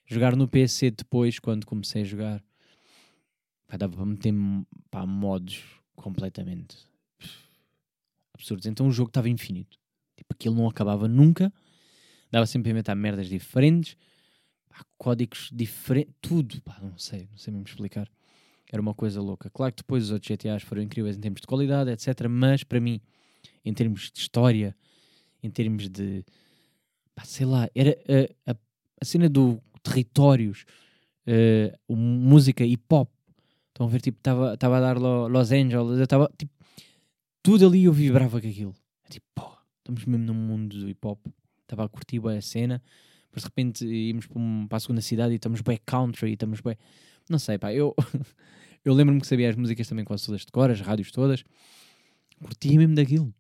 Jogar 0.06 0.36
no 0.36 0.48
PC 0.48 0.92
depois, 0.92 1.40
quando 1.40 1.66
comecei 1.66 2.02
a 2.02 2.06
jogar, 2.06 2.44
Pá, 3.72 3.78
dava 3.78 3.96
para 3.96 4.06
meter 4.06 4.34
pá, 4.90 5.06
modos 5.06 5.64
completamente 5.96 6.91
absurdos. 8.34 8.66
Então 8.66 8.88
o 8.88 8.92
jogo 8.92 9.10
estava 9.10 9.30
infinito. 9.30 9.78
Tipo, 10.16 10.34
aquilo 10.34 10.56
não 10.56 10.68
acabava 10.68 11.08
nunca. 11.08 11.52
Dava 12.30 12.46
sempre 12.46 12.70
a 12.70 12.72
inventar 12.72 12.96
merdas 12.96 13.28
diferentes. 13.28 13.96
Pá, 14.70 14.84
códigos 14.98 15.50
diferentes. 15.52 16.14
Tudo. 16.22 16.62
Pá, 16.62 16.80
não 16.82 16.98
sei. 16.98 17.28
Não 17.32 17.38
sei 17.38 17.54
mesmo 17.54 17.68
explicar. 17.68 18.10
Era 18.72 18.82
uma 18.82 18.94
coisa 18.94 19.22
louca. 19.22 19.50
Claro 19.50 19.74
que 19.74 19.82
depois 19.82 20.06
os 20.06 20.12
outros 20.12 20.30
GTAs 20.30 20.64
foram 20.64 20.82
incríveis 20.82 21.18
em 21.18 21.20
termos 21.20 21.42
de 21.42 21.48
qualidade, 21.48 21.92
etc. 21.92 22.28
Mas 22.30 22.64
para 22.64 22.80
mim, 22.80 23.02
em 23.66 23.74
termos 23.74 24.12
de 24.12 24.20
história, 24.20 24.76
em 25.44 25.50
termos 25.50 25.90
de. 25.90 26.24
Pá, 27.14 27.24
sei 27.26 27.46
lá. 27.46 27.70
Era 27.76 27.98
a, 28.46 28.52
a, 28.52 28.56
a 29.02 29.06
cena 29.06 29.28
do 29.28 29.62
territórios, 29.84 30.66
uh, 31.28 31.96
música 31.96 32.64
hip 32.64 32.84
hop 32.92 33.10
Estão 33.82 33.88
a 33.88 33.90
ver, 33.90 34.02
tipo, 34.02 34.18
estava 34.20 34.78
a 34.78 34.80
dar 34.80 34.98
Los 34.98 35.52
Angeles, 35.52 35.98
eu 35.98 36.04
estava, 36.04 36.30
tipo, 36.38 36.52
tudo 37.44 37.66
ali 37.66 37.86
eu 37.86 37.94
vibrava 37.94 38.40
com 38.40 38.48
aquilo. 38.48 38.76
Tipo, 39.10 39.26
pô, 39.36 39.52
estamos 39.80 40.06
mesmo 40.06 40.26
num 40.26 40.34
mundo 40.34 40.78
do 40.80 40.90
hip 40.90 41.06
hop. 41.06 41.20
Estava 41.62 41.86
a 41.86 41.90
curtir 41.90 42.20
bem 42.20 42.38
a 42.38 42.42
cena, 42.42 42.84
depois 43.26 43.44
de 43.44 43.48
repente 43.48 43.86
íamos 43.86 44.28
para, 44.28 44.40
um, 44.40 44.68
para 44.68 44.78
a 44.78 44.80
segunda 44.80 45.02
cidade 45.02 45.34
e 45.34 45.36
estamos 45.38 45.62
bem 45.62 45.80
country, 45.86 46.32
e 46.32 46.34
estamos 46.34 46.60
bem. 46.60 46.78
Não 47.30 47.40
sei, 47.40 47.58
pá, 47.58 47.74
eu, 47.74 47.96
eu 48.84 48.94
lembro-me 48.94 49.22
que 49.22 49.28
sabia 49.28 49.50
as 49.50 49.56
músicas 49.56 49.88
também 49.88 50.04
quase 50.04 50.26
todas 50.26 50.42
de 50.42 50.52
cor, 50.52 50.70
as 50.70 50.82
rádios 50.82 51.12
todas. 51.12 51.44
Curtia 52.44 52.78
mesmo 52.78 52.96
daquilo. 52.96 53.34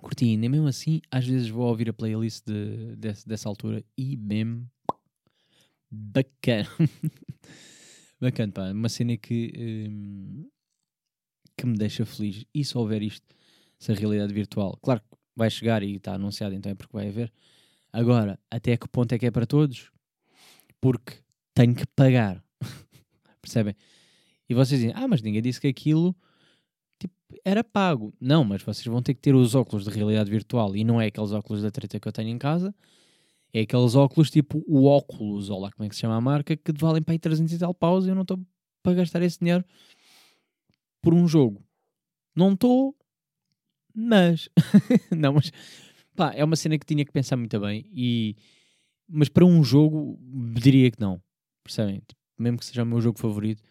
Curtia 0.00 0.28
ainda 0.28 0.48
mesmo 0.48 0.66
assim, 0.66 1.00
às 1.10 1.26
vezes 1.26 1.48
vou 1.48 1.66
ouvir 1.66 1.90
a 1.90 1.92
playlist 1.92 2.44
de, 2.46 2.96
de 2.96 3.26
dessa 3.26 3.48
altura 3.48 3.84
e 3.98 4.16
mesmo 4.16 4.70
bacana. 5.90 6.68
Bacana, 8.20 8.52
pá. 8.52 8.70
Uma 8.70 8.90
cena 8.90 9.16
que, 9.16 9.88
hum, 9.88 10.46
que 11.60 11.66
me 11.66 11.76
deixa 11.76 12.06
feliz. 12.06 12.44
E 12.54 12.64
se 12.64 12.76
houver 12.76 13.02
isto, 13.02 13.26
essa 13.80 13.92
realidade 13.94 14.32
virtual, 14.32 14.78
claro 14.82 15.00
que 15.00 15.16
vai 15.36 15.50
chegar 15.50 15.82
e 15.82 15.96
está 15.96 16.14
anunciado, 16.14 16.54
então 16.54 16.72
é 16.72 16.74
porque 16.74 16.96
vai 16.96 17.08
haver. 17.08 17.32
Agora, 17.92 18.38
até 18.50 18.76
que 18.76 18.88
ponto 18.88 19.12
é 19.12 19.18
que 19.18 19.26
é 19.26 19.30
para 19.30 19.46
todos? 19.46 19.90
Porque 20.80 21.14
tenho 21.54 21.74
que 21.74 21.86
pagar. 21.94 22.42
Percebem? 23.42 23.74
E 24.48 24.54
vocês 24.54 24.80
dizem, 24.80 24.94
ah, 24.96 25.06
mas 25.06 25.22
ninguém 25.22 25.42
disse 25.42 25.60
que 25.60 25.66
aquilo 25.66 26.16
tipo, 26.98 27.14
era 27.44 27.62
pago. 27.62 28.14
Não, 28.20 28.44
mas 28.44 28.62
vocês 28.62 28.86
vão 28.86 29.02
ter 29.02 29.14
que 29.14 29.20
ter 29.20 29.34
os 29.34 29.54
óculos 29.54 29.84
de 29.84 29.90
realidade 29.90 30.30
virtual 30.30 30.74
e 30.76 30.84
não 30.84 31.00
é 31.00 31.06
aqueles 31.06 31.32
óculos 31.32 31.62
da 31.62 31.70
treta 31.70 32.00
que 32.00 32.08
eu 32.08 32.12
tenho 32.12 32.30
em 32.30 32.38
casa 32.38 32.74
é 33.52 33.62
aqueles 33.62 33.94
óculos 33.94 34.30
tipo 34.30 34.62
o 34.66 34.84
óculos, 34.84 35.50
ou 35.50 35.60
lá 35.60 35.70
como 35.72 35.84
é 35.84 35.88
que 35.88 35.94
se 35.94 36.00
chama 36.02 36.14
a 36.14 36.20
marca, 36.20 36.56
que 36.56 36.72
valem 36.72 37.02
para 37.02 37.14
aí 37.14 37.18
300 37.18 37.52
e 37.52 37.58
tal 37.58 37.74
paus 37.74 38.06
e 38.06 38.08
eu 38.08 38.14
não 38.14 38.22
estou 38.22 38.40
para 38.82 38.94
gastar 38.94 39.22
esse 39.22 39.38
dinheiro 39.38 39.64
por 41.00 41.14
um 41.14 41.26
jogo. 41.26 41.64
Não 42.34 42.52
estou, 42.52 42.96
mas. 43.94 44.48
não, 45.16 45.34
mas. 45.34 45.52
Pá, 46.14 46.32
é 46.34 46.44
uma 46.44 46.56
cena 46.56 46.78
que 46.78 46.86
tinha 46.86 47.04
que 47.04 47.12
pensar 47.12 47.36
muito 47.36 47.58
bem. 47.60 47.86
E, 47.92 48.36
mas 49.08 49.28
para 49.28 49.44
um 49.44 49.62
jogo, 49.62 50.18
diria 50.54 50.90
que 50.90 51.00
não. 51.00 51.22
Percebem? 51.62 51.96
Tipo, 52.06 52.20
mesmo 52.38 52.58
que 52.58 52.64
seja 52.64 52.82
o 52.82 52.86
meu 52.86 53.00
jogo 53.00 53.18
favorito, 53.18 53.62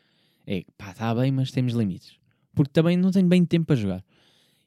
é 0.45 0.63
pá, 0.77 0.91
está 0.91 1.13
bem, 1.13 1.31
mas 1.31 1.51
temos 1.51 1.73
limites. 1.73 2.17
Porque 2.53 2.71
também 2.71 2.97
não 2.97 3.11
tenho 3.11 3.27
bem 3.27 3.45
tempo 3.45 3.67
para 3.67 3.75
jogar. 3.75 4.03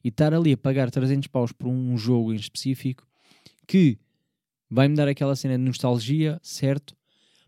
E 0.04 0.08
estar 0.08 0.34
ali 0.34 0.52
a 0.52 0.56
pagar 0.56 0.90
300 0.90 1.28
paus 1.28 1.52
por 1.52 1.68
um 1.68 1.96
jogo 1.96 2.32
em 2.32 2.36
específico 2.36 3.06
que 3.66 3.98
vai-me 4.68 4.96
dar 4.96 5.06
aquela 5.06 5.36
cena 5.36 5.56
de 5.56 5.64
nostalgia, 5.64 6.40
certo? 6.42 6.96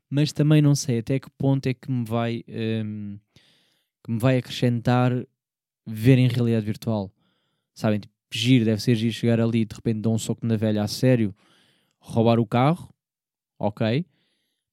Mas 0.09 0.33
também 0.33 0.63
não 0.63 0.75
sei 0.75 0.99
até 0.99 1.19
que 1.19 1.31
ponto 1.31 1.67
é 1.67 1.75
que 1.75 1.91
me 1.91 2.05
vai, 2.05 2.45
um, 2.85 3.19
que 4.05 4.11
me 4.11 4.19
vai 4.19 4.37
acrescentar 4.37 5.13
ver 5.87 6.19
em 6.19 6.29
realidade 6.29 6.67
virtual. 6.67 7.11
Sabem, 7.75 8.01
tipo, 8.01 8.15
giro, 8.31 8.65
deve 8.65 8.83
ser 8.83 8.95
giro 8.95 9.13
chegar 9.13 9.41
ali 9.41 9.63
e 9.63 9.65
de 9.65 9.75
repente 9.75 10.01
dar 10.01 10.11
um 10.11 10.19
soco 10.19 10.47
na 10.47 10.57
velha 10.57 10.83
a 10.83 10.89
sério, 10.89 11.35
roubar 11.99 12.39
o 12.39 12.47
carro, 12.47 12.95
ok? 13.59 14.05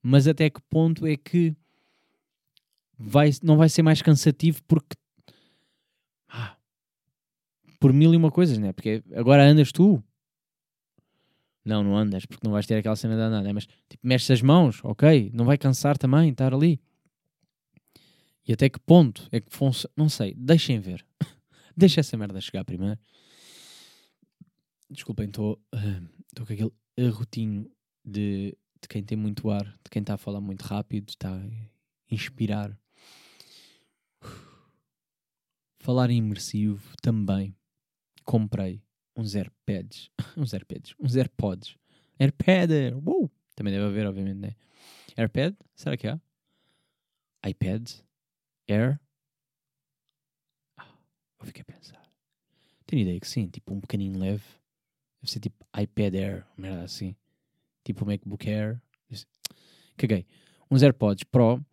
Mas 0.04 0.28
até 0.28 0.50
que 0.50 0.62
ponto 0.62 1.08
é 1.08 1.16
que 1.16 1.56
vai, 2.98 3.30
não 3.42 3.58
vai 3.58 3.70
ser 3.70 3.82
mais 3.82 4.02
cansativo 4.02 4.62
porque 4.68 4.96
ah, 6.28 6.58
por 7.80 7.94
mil 7.94 8.14
e 8.14 8.18
uma 8.18 8.32
coisas, 8.32 8.58
né? 8.58 8.74
Porque 8.74 9.04
agora 9.16 9.44
andas 9.44 9.72
tu, 9.72 10.04
não, 11.64 11.84
não 11.84 11.96
andas, 11.96 12.26
porque 12.26 12.46
não 12.46 12.52
vais 12.52 12.66
ter 12.66 12.76
aquela 12.76 12.96
cena 12.96 13.16
de 13.16 13.22
andar, 13.22 13.42
né? 13.44 13.54
mas 13.54 13.66
tipo, 13.66 14.06
mexes 14.06 14.32
as 14.32 14.42
mãos, 14.42 14.84
ok, 14.84 15.32
não 15.34 15.46
vai 15.46 15.58
cansar 15.58 15.98
também 15.98 16.32
estar 16.32 16.54
ali. 16.54 16.82
E 18.48 18.54
até 18.54 18.70
que 18.70 18.80
ponto 18.80 19.28
é 19.32 19.40
que 19.40 19.52
funciona? 19.56 19.94
Não 19.96 20.10
sei, 20.10 20.34
deixem 20.36 20.80
ver. 20.80 21.06
Deixa 21.76 22.00
essa 22.02 22.18
merda 22.18 22.42
chegar 22.42 22.66
primeiro. 22.66 23.00
Desculpem, 24.90 25.28
estou 25.28 25.54
uh, 25.74 26.46
com 26.46 26.54
aquele 26.54 26.72
arrotinho 27.00 27.72
de, 28.04 28.58
de 28.82 28.88
quem 28.90 29.04
tem 29.04 29.18
muito 29.18 29.50
ar, 29.50 29.66
de 29.66 29.90
quem 29.90 30.02
está 30.02 30.16
a 30.16 30.18
falar 30.18 30.42
muito 30.42 30.64
rápido, 30.64 31.10
está 31.10 31.34
a 31.34 32.14
inspirar. 32.14 32.78
Falar 35.80 36.12
em 36.12 36.18
imersivo 36.18 36.94
também 37.02 37.56
comprei 38.26 38.84
uns 39.16 39.36
AirPads. 39.36 40.12
uns 40.38 40.54
AirPads. 40.54 40.96
Uns 41.00 41.16
AirPods. 41.16 41.78
AirPad! 42.20 42.70
Uou! 43.06 43.32
Também 43.56 43.74
deve 43.74 43.86
haver, 43.86 44.06
obviamente, 44.08 44.38
né? 44.38 44.56
AirPad? 45.18 45.56
Será 45.76 45.98
que 45.98 46.08
há? 46.08 46.20
iPad? 47.48 47.90
Air? 48.68 49.00
Ah, 50.78 50.88
eu 51.40 51.46
fiquei 51.46 51.62
a 51.62 51.66
pensar. 51.66 52.02
Tenho 52.86 53.02
ideia 53.02 53.20
que 53.20 53.28
sim, 53.28 53.48
tipo 53.48 53.74
um 53.74 53.82
pequenino 53.82 54.20
leve. 54.20 54.44
Deve 55.22 55.32
ser 55.32 55.40
tipo 55.40 55.66
iPad 55.80 56.16
Air, 56.16 56.48
merda 56.58 56.84
assim. 56.84 57.16
Tipo 57.84 58.06
MacBook 58.06 58.50
Air. 58.50 58.82
Caguei. 59.98 60.26
Uns 60.70 60.82
AirPods 60.82 61.24
Pro 61.26 61.64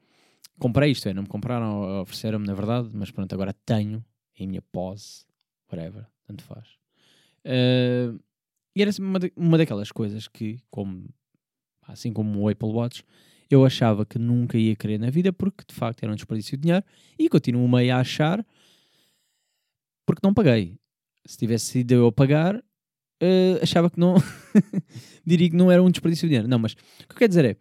comprei 0.58 0.90
isto, 0.90 1.08
é, 1.08 1.14
não 1.14 1.22
me 1.22 1.28
compraram, 1.28 2.00
ofereceram-me 2.02 2.46
na 2.46 2.54
verdade, 2.54 2.90
mas 2.92 3.10
pronto, 3.10 3.32
agora 3.32 3.54
tenho 3.64 4.04
em 4.36 4.46
minha 4.46 4.62
pose, 4.62 5.24
whatever, 5.70 6.06
tanto 6.26 6.42
faz. 6.42 6.68
Uh, 7.44 8.20
e 8.74 8.82
era 8.82 8.90
uma, 8.98 9.18
de, 9.18 9.32
uma 9.36 9.56
daquelas 9.56 9.90
coisas 9.90 10.28
que, 10.28 10.60
como, 10.70 11.08
assim 11.82 12.12
como 12.12 12.40
o 12.40 12.48
Apple 12.48 12.68
Watch, 12.68 13.04
eu 13.50 13.64
achava 13.64 14.04
que 14.04 14.18
nunca 14.18 14.58
ia 14.58 14.76
querer 14.76 14.98
na 14.98 15.10
vida 15.10 15.32
porque 15.32 15.64
de 15.66 15.74
facto 15.74 16.02
era 16.02 16.12
um 16.12 16.16
desperdício 16.16 16.56
de 16.56 16.62
dinheiro 16.62 16.84
e 17.18 17.28
continuo 17.28 17.66
meio 17.68 17.94
a 17.94 18.00
achar 18.00 18.44
porque 20.06 20.26
não 20.26 20.32
paguei. 20.32 20.76
Se 21.26 21.36
tivesse 21.36 21.66
sido 21.66 21.92
eu 21.92 22.06
a 22.06 22.12
pagar, 22.12 22.56
uh, 22.56 23.62
achava 23.62 23.90
que 23.90 24.00
não. 24.00 24.14
diria 25.26 25.50
que 25.50 25.56
não 25.56 25.70
era 25.70 25.82
um 25.82 25.90
desperdício 25.90 26.26
de 26.26 26.30
dinheiro. 26.30 26.48
Não, 26.48 26.58
mas 26.58 26.72
o 26.72 26.76
que 27.06 27.12
eu 27.12 27.16
quero 27.16 27.28
dizer 27.28 27.44
é 27.44 27.56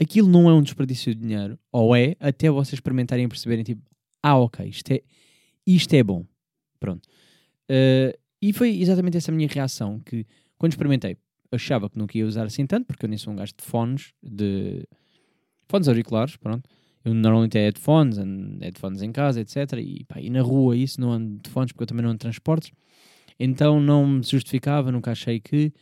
aquilo 0.00 0.28
não 0.28 0.48
é 0.48 0.54
um 0.54 0.62
desperdício 0.62 1.14
de 1.14 1.20
dinheiro, 1.20 1.58
ou 1.72 1.94
é, 1.94 2.16
até 2.20 2.50
vocês 2.50 2.74
experimentarem 2.74 3.24
e 3.24 3.28
perceberem, 3.28 3.64
tipo, 3.64 3.82
ah, 4.22 4.36
ok, 4.38 4.66
isto 4.66 4.90
é, 4.90 5.02
isto 5.66 5.94
é 5.94 6.02
bom. 6.02 6.24
Pronto. 6.78 7.06
Uh, 7.70 8.16
e 8.40 8.52
foi 8.52 8.80
exatamente 8.80 9.16
essa 9.16 9.32
minha 9.32 9.48
reação, 9.48 10.00
que 10.00 10.26
quando 10.58 10.72
experimentei, 10.72 11.16
achava 11.50 11.88
que 11.88 11.98
não 11.98 12.06
ia 12.14 12.26
usar 12.26 12.44
assim 12.44 12.66
tanto, 12.66 12.86
porque 12.86 13.04
eu 13.04 13.08
nem 13.08 13.18
sou 13.18 13.32
um 13.32 13.36
gajo 13.36 13.52
de 13.56 13.64
fones, 13.64 14.12
de 14.22 14.86
fones 15.68 15.88
auriculares, 15.88 16.36
pronto. 16.36 16.68
Eu 17.04 17.14
normalmente 17.14 17.56
é 17.56 17.62
headphones, 17.62 18.18
headphones 18.60 19.02
em 19.02 19.12
casa, 19.12 19.40
etc. 19.40 19.74
E, 19.78 20.04
pá, 20.04 20.20
e 20.20 20.28
na 20.28 20.42
rua 20.42 20.76
isso 20.76 21.00
não 21.00 21.12
ando 21.12 21.40
de 21.40 21.50
fones, 21.50 21.72
porque 21.72 21.84
eu 21.84 21.86
também 21.86 22.02
não 22.02 22.10
ando 22.10 22.18
de 22.18 22.22
transportes. 22.22 22.72
Então 23.38 23.80
não 23.80 24.06
me 24.06 24.22
justificava, 24.22 24.90
nunca 24.90 25.12
achei 25.12 25.38
que 25.38 25.72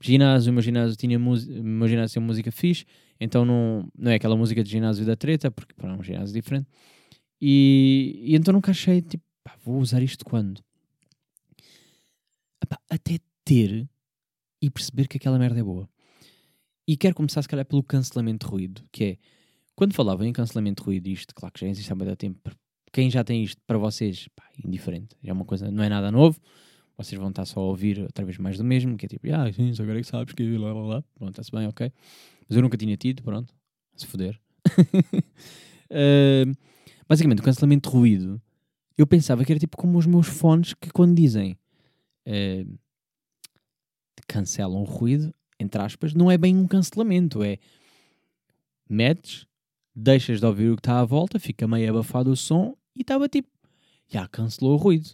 ginásio, 0.00 0.52
meu 0.52 0.62
ginásio 0.62 0.96
tinha 0.96 1.18
meu 1.18 1.88
ginásio 1.88 2.14
tinha 2.14 2.24
música 2.24 2.52
fixe, 2.52 2.84
então 3.20 3.44
não, 3.44 3.88
não 3.98 4.10
é 4.10 4.14
aquela 4.14 4.36
música 4.36 4.62
de 4.62 4.70
ginásio 4.70 5.04
da 5.04 5.16
treta, 5.16 5.50
porque 5.50 5.74
para 5.74 5.90
é 5.90 5.92
um 5.92 6.02
ginásio 6.02 6.32
diferente. 6.32 6.68
E, 7.40 8.20
e 8.24 8.36
então 8.36 8.52
nunca 8.54 8.70
achei, 8.70 9.02
tipo, 9.02 9.24
pá, 9.44 9.56
vou 9.64 9.78
usar 9.78 10.02
isto 10.02 10.24
quando? 10.24 10.62
Até 12.90 13.18
ter 13.44 13.88
e 14.60 14.70
perceber 14.70 15.08
que 15.08 15.16
aquela 15.16 15.38
merda 15.38 15.60
é 15.60 15.62
boa. 15.62 15.88
E 16.88 16.96
quero 16.96 17.14
começar, 17.14 17.42
se 17.42 17.48
calhar, 17.48 17.66
pelo 17.66 17.82
cancelamento 17.82 18.46
de 18.46 18.50
ruído, 18.50 18.82
que 18.90 19.04
é, 19.04 19.18
quando 19.76 19.92
falava 19.92 20.26
em 20.26 20.32
cancelamento 20.32 20.82
de 20.82 20.86
ruído, 20.86 21.06
isto, 21.08 21.34
claro 21.34 21.52
que 21.52 21.60
já 21.60 21.68
existe 21.68 21.92
há 21.92 21.94
muito 21.94 22.16
tempo, 22.16 22.50
quem 22.90 23.10
já 23.10 23.22
tem 23.22 23.44
isto, 23.44 23.60
para 23.66 23.76
vocês, 23.76 24.26
pá, 24.34 24.44
indiferente, 24.64 25.14
é 25.22 25.30
uma 25.30 25.44
coisa, 25.44 25.70
não 25.70 25.84
é 25.84 25.90
nada 25.90 26.10
novo, 26.10 26.40
vocês 26.96 27.20
vão 27.20 27.28
estar 27.28 27.44
só 27.44 27.60
a 27.60 27.64
ouvir 27.64 28.00
outra 28.00 28.24
vez 28.24 28.38
mais 28.38 28.56
do 28.56 28.64
mesmo, 28.64 28.96
que 28.96 29.04
é 29.04 29.08
tipo, 29.10 29.26
ah, 29.34 29.52
sim, 29.52 29.70
agora 29.78 29.98
é 29.98 30.00
que 30.00 30.08
sabes 30.08 30.32
que 30.32 30.56
lá, 30.56 30.72
lá, 30.72 30.80
lá, 30.80 31.04
pronto, 31.14 31.32
está-se 31.32 31.50
bem, 31.52 31.68
ok. 31.68 31.92
Mas 32.48 32.56
eu 32.56 32.62
nunca 32.62 32.78
tinha 32.78 32.96
tido, 32.96 33.22
pronto, 33.22 33.54
se 33.94 34.06
foder. 34.06 34.40
uh, 35.92 36.56
basicamente, 37.06 37.40
o 37.40 37.44
cancelamento 37.44 37.90
de 37.90 37.94
ruído, 37.94 38.40
eu 38.96 39.06
pensava 39.06 39.44
que 39.44 39.52
era 39.52 39.60
tipo 39.60 39.76
como 39.76 39.98
os 39.98 40.06
meus 40.06 40.26
fones 40.26 40.72
que 40.72 40.90
quando 40.90 41.14
dizem 41.14 41.58
uh, 42.26 42.78
cancelam 44.26 44.80
o 44.80 44.84
ruído, 44.84 45.34
entre 45.58 45.80
aspas, 45.82 46.14
não 46.14 46.30
é 46.30 46.38
bem 46.38 46.56
um 46.56 46.66
cancelamento, 46.66 47.42
é 47.42 47.58
metes, 48.88 49.46
deixas 49.94 50.40
de 50.40 50.46
ouvir 50.46 50.70
o 50.70 50.76
que 50.76 50.80
está 50.80 51.00
à 51.00 51.04
volta, 51.04 51.38
fica 51.38 51.66
meio 51.66 51.90
abafado 51.90 52.30
o 52.30 52.36
som 52.36 52.76
e 52.94 53.02
estava 53.02 53.28
tipo, 53.28 53.48
já 54.08 54.26
cancelou 54.28 54.74
o 54.74 54.76
ruído. 54.76 55.10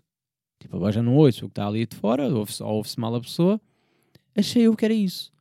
Tipo, 0.59 0.77
agora 0.77 0.93
já 0.93 1.03
não 1.03 1.17
ouço 1.17 1.45
o 1.45 1.49
que 1.49 1.53
está 1.53 1.67
ali 1.67 1.87
de 1.87 1.97
fora, 1.97 2.29
ouve-se 2.29 2.63
ouve 2.63 2.89
mal 2.97 3.15
a 3.15 3.21
pessoa. 3.21 3.61
Achei 4.37 4.63
eu 4.63 4.77
que 4.77 4.85
era 4.85 4.95
isso. 4.95 5.33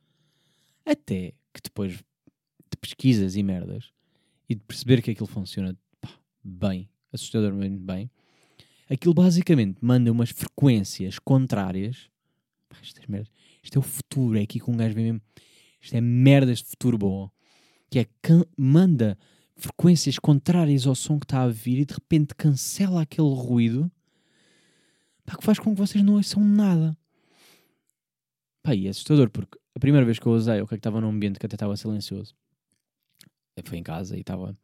Até 0.84 1.32
que 1.52 1.62
depois 1.62 1.92
de 1.94 2.76
pesquisas 2.80 3.36
e 3.36 3.42
merdas 3.42 3.92
e 4.48 4.54
de 4.54 4.60
perceber 4.62 5.00
que 5.00 5.10
aquilo 5.10 5.26
funciona 5.26 5.76
pá, 6.00 6.10
bem, 6.42 6.88
assustadormente 7.12 7.78
bem, 7.78 8.10
aquilo 8.90 9.14
basicamente 9.14 9.78
manda 9.80 10.12
umas 10.12 10.30
frequências 10.30 11.18
contrárias. 11.18 12.10
Pá, 12.68 12.76
isto, 12.82 13.00
é 13.00 13.04
merda. 13.08 13.30
Isto 13.64 13.76
é 13.76 13.78
o 13.78 13.82
futuro, 13.82 14.38
é 14.38 14.42
aqui 14.42 14.60
com 14.60 14.72
um 14.72 14.76
gajo 14.76 14.94
vem 14.94 15.04
mesmo. 15.04 15.22
Isto 15.80 15.96
é 15.96 16.00
merdas 16.00 16.58
de 16.58 16.66
futuro 16.66 16.98
bom. 16.98 17.30
Que 17.90 18.00
é 18.00 18.06
manda 18.56 19.18
frequências 19.56 20.18
contrárias 20.18 20.86
ao 20.86 20.94
som 20.94 21.18
que 21.18 21.24
está 21.24 21.42
a 21.42 21.48
vir 21.48 21.78
e 21.78 21.84
de 21.84 21.94
repente 21.94 22.34
cancela 22.34 23.02
aquele 23.02 23.28
ruído 23.28 23.90
pá, 25.24 25.36
que 25.36 25.44
faz 25.44 25.58
com 25.58 25.74
que 25.74 25.80
vocês 25.80 26.04
não 26.04 26.14
ouçam 26.14 26.44
nada. 26.44 26.96
Pá, 28.62 28.74
e 28.74 28.86
é 28.86 28.90
assustador, 28.90 29.30
porque 29.30 29.58
a 29.74 29.80
primeira 29.80 30.04
vez 30.04 30.18
que 30.18 30.26
eu 30.26 30.32
usei, 30.32 30.60
o 30.60 30.66
que 30.66 30.74
que 30.74 30.74
estava 30.76 31.00
num 31.00 31.10
ambiente 31.10 31.38
que 31.38 31.46
até 31.46 31.54
estava 31.54 31.76
silencioso, 31.76 32.34
foi 33.64 33.78
em 33.78 33.82
casa 33.82 34.16
e 34.16 34.20
estava 34.20 34.56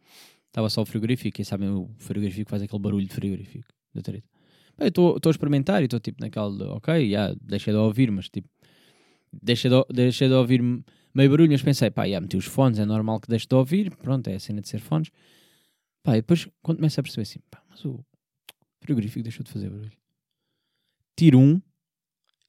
estava 0.49 0.69
só 0.69 0.83
o 0.83 0.87
frigorífico, 0.87 1.41
e 1.41 1.45
sabem, 1.45 1.69
o 1.69 1.89
frigorífico 1.99 2.51
faz 2.51 2.61
aquele 2.61 2.83
barulho 2.83 3.07
de 3.07 3.15
frigorífico, 3.15 3.73
da 3.95 4.03
treta. 4.03 4.29
Eu 4.79 4.89
estou 4.89 5.21
a 5.27 5.31
experimentar 5.31 5.81
e 5.83 5.85
estou 5.85 6.01
tipo 6.01 6.21
naquela 6.21 6.75
ok, 6.75 7.11
já, 7.11 7.35
deixei 7.41 7.73
de 7.73 7.79
ouvir, 7.79 8.11
mas 8.11 8.29
tipo, 8.29 8.49
deixei 9.33 9.71
de, 9.71 9.85
deixei 9.93 10.29
de 10.29 10.35
ouvir 10.35 10.63
meio 10.63 11.31
barulho, 11.31 11.51
mas 11.51 11.63
pensei, 11.63 11.91
pá, 11.91 12.09
já 12.09 12.21
meti 12.21 12.37
os 12.37 12.47
fones, 12.47 12.79
é 12.79 12.85
normal 12.85 13.21
que 13.21 13.29
deixe 13.29 13.47
de 13.47 13.55
ouvir, 13.55 13.95
pronto, 13.97 14.29
é 14.29 14.35
a 14.35 14.41
cena 14.41 14.61
de 14.61 14.69
ser 14.69 14.81
fones. 14.81 15.11
Pá, 16.03 16.17
e 16.17 16.21
depois, 16.21 16.49
quando 16.63 16.79
começo 16.79 16.99
a 17.01 17.03
perceber 17.03 17.23
assim, 17.23 17.41
pá, 17.51 17.63
mas 17.69 17.85
o 17.85 18.05
frigorífico 18.81 19.23
deixou 19.23 19.45
de 19.45 19.51
fazer 19.51 19.69
barulho 19.69 20.01
tiro 21.21 21.39
um 21.39 21.61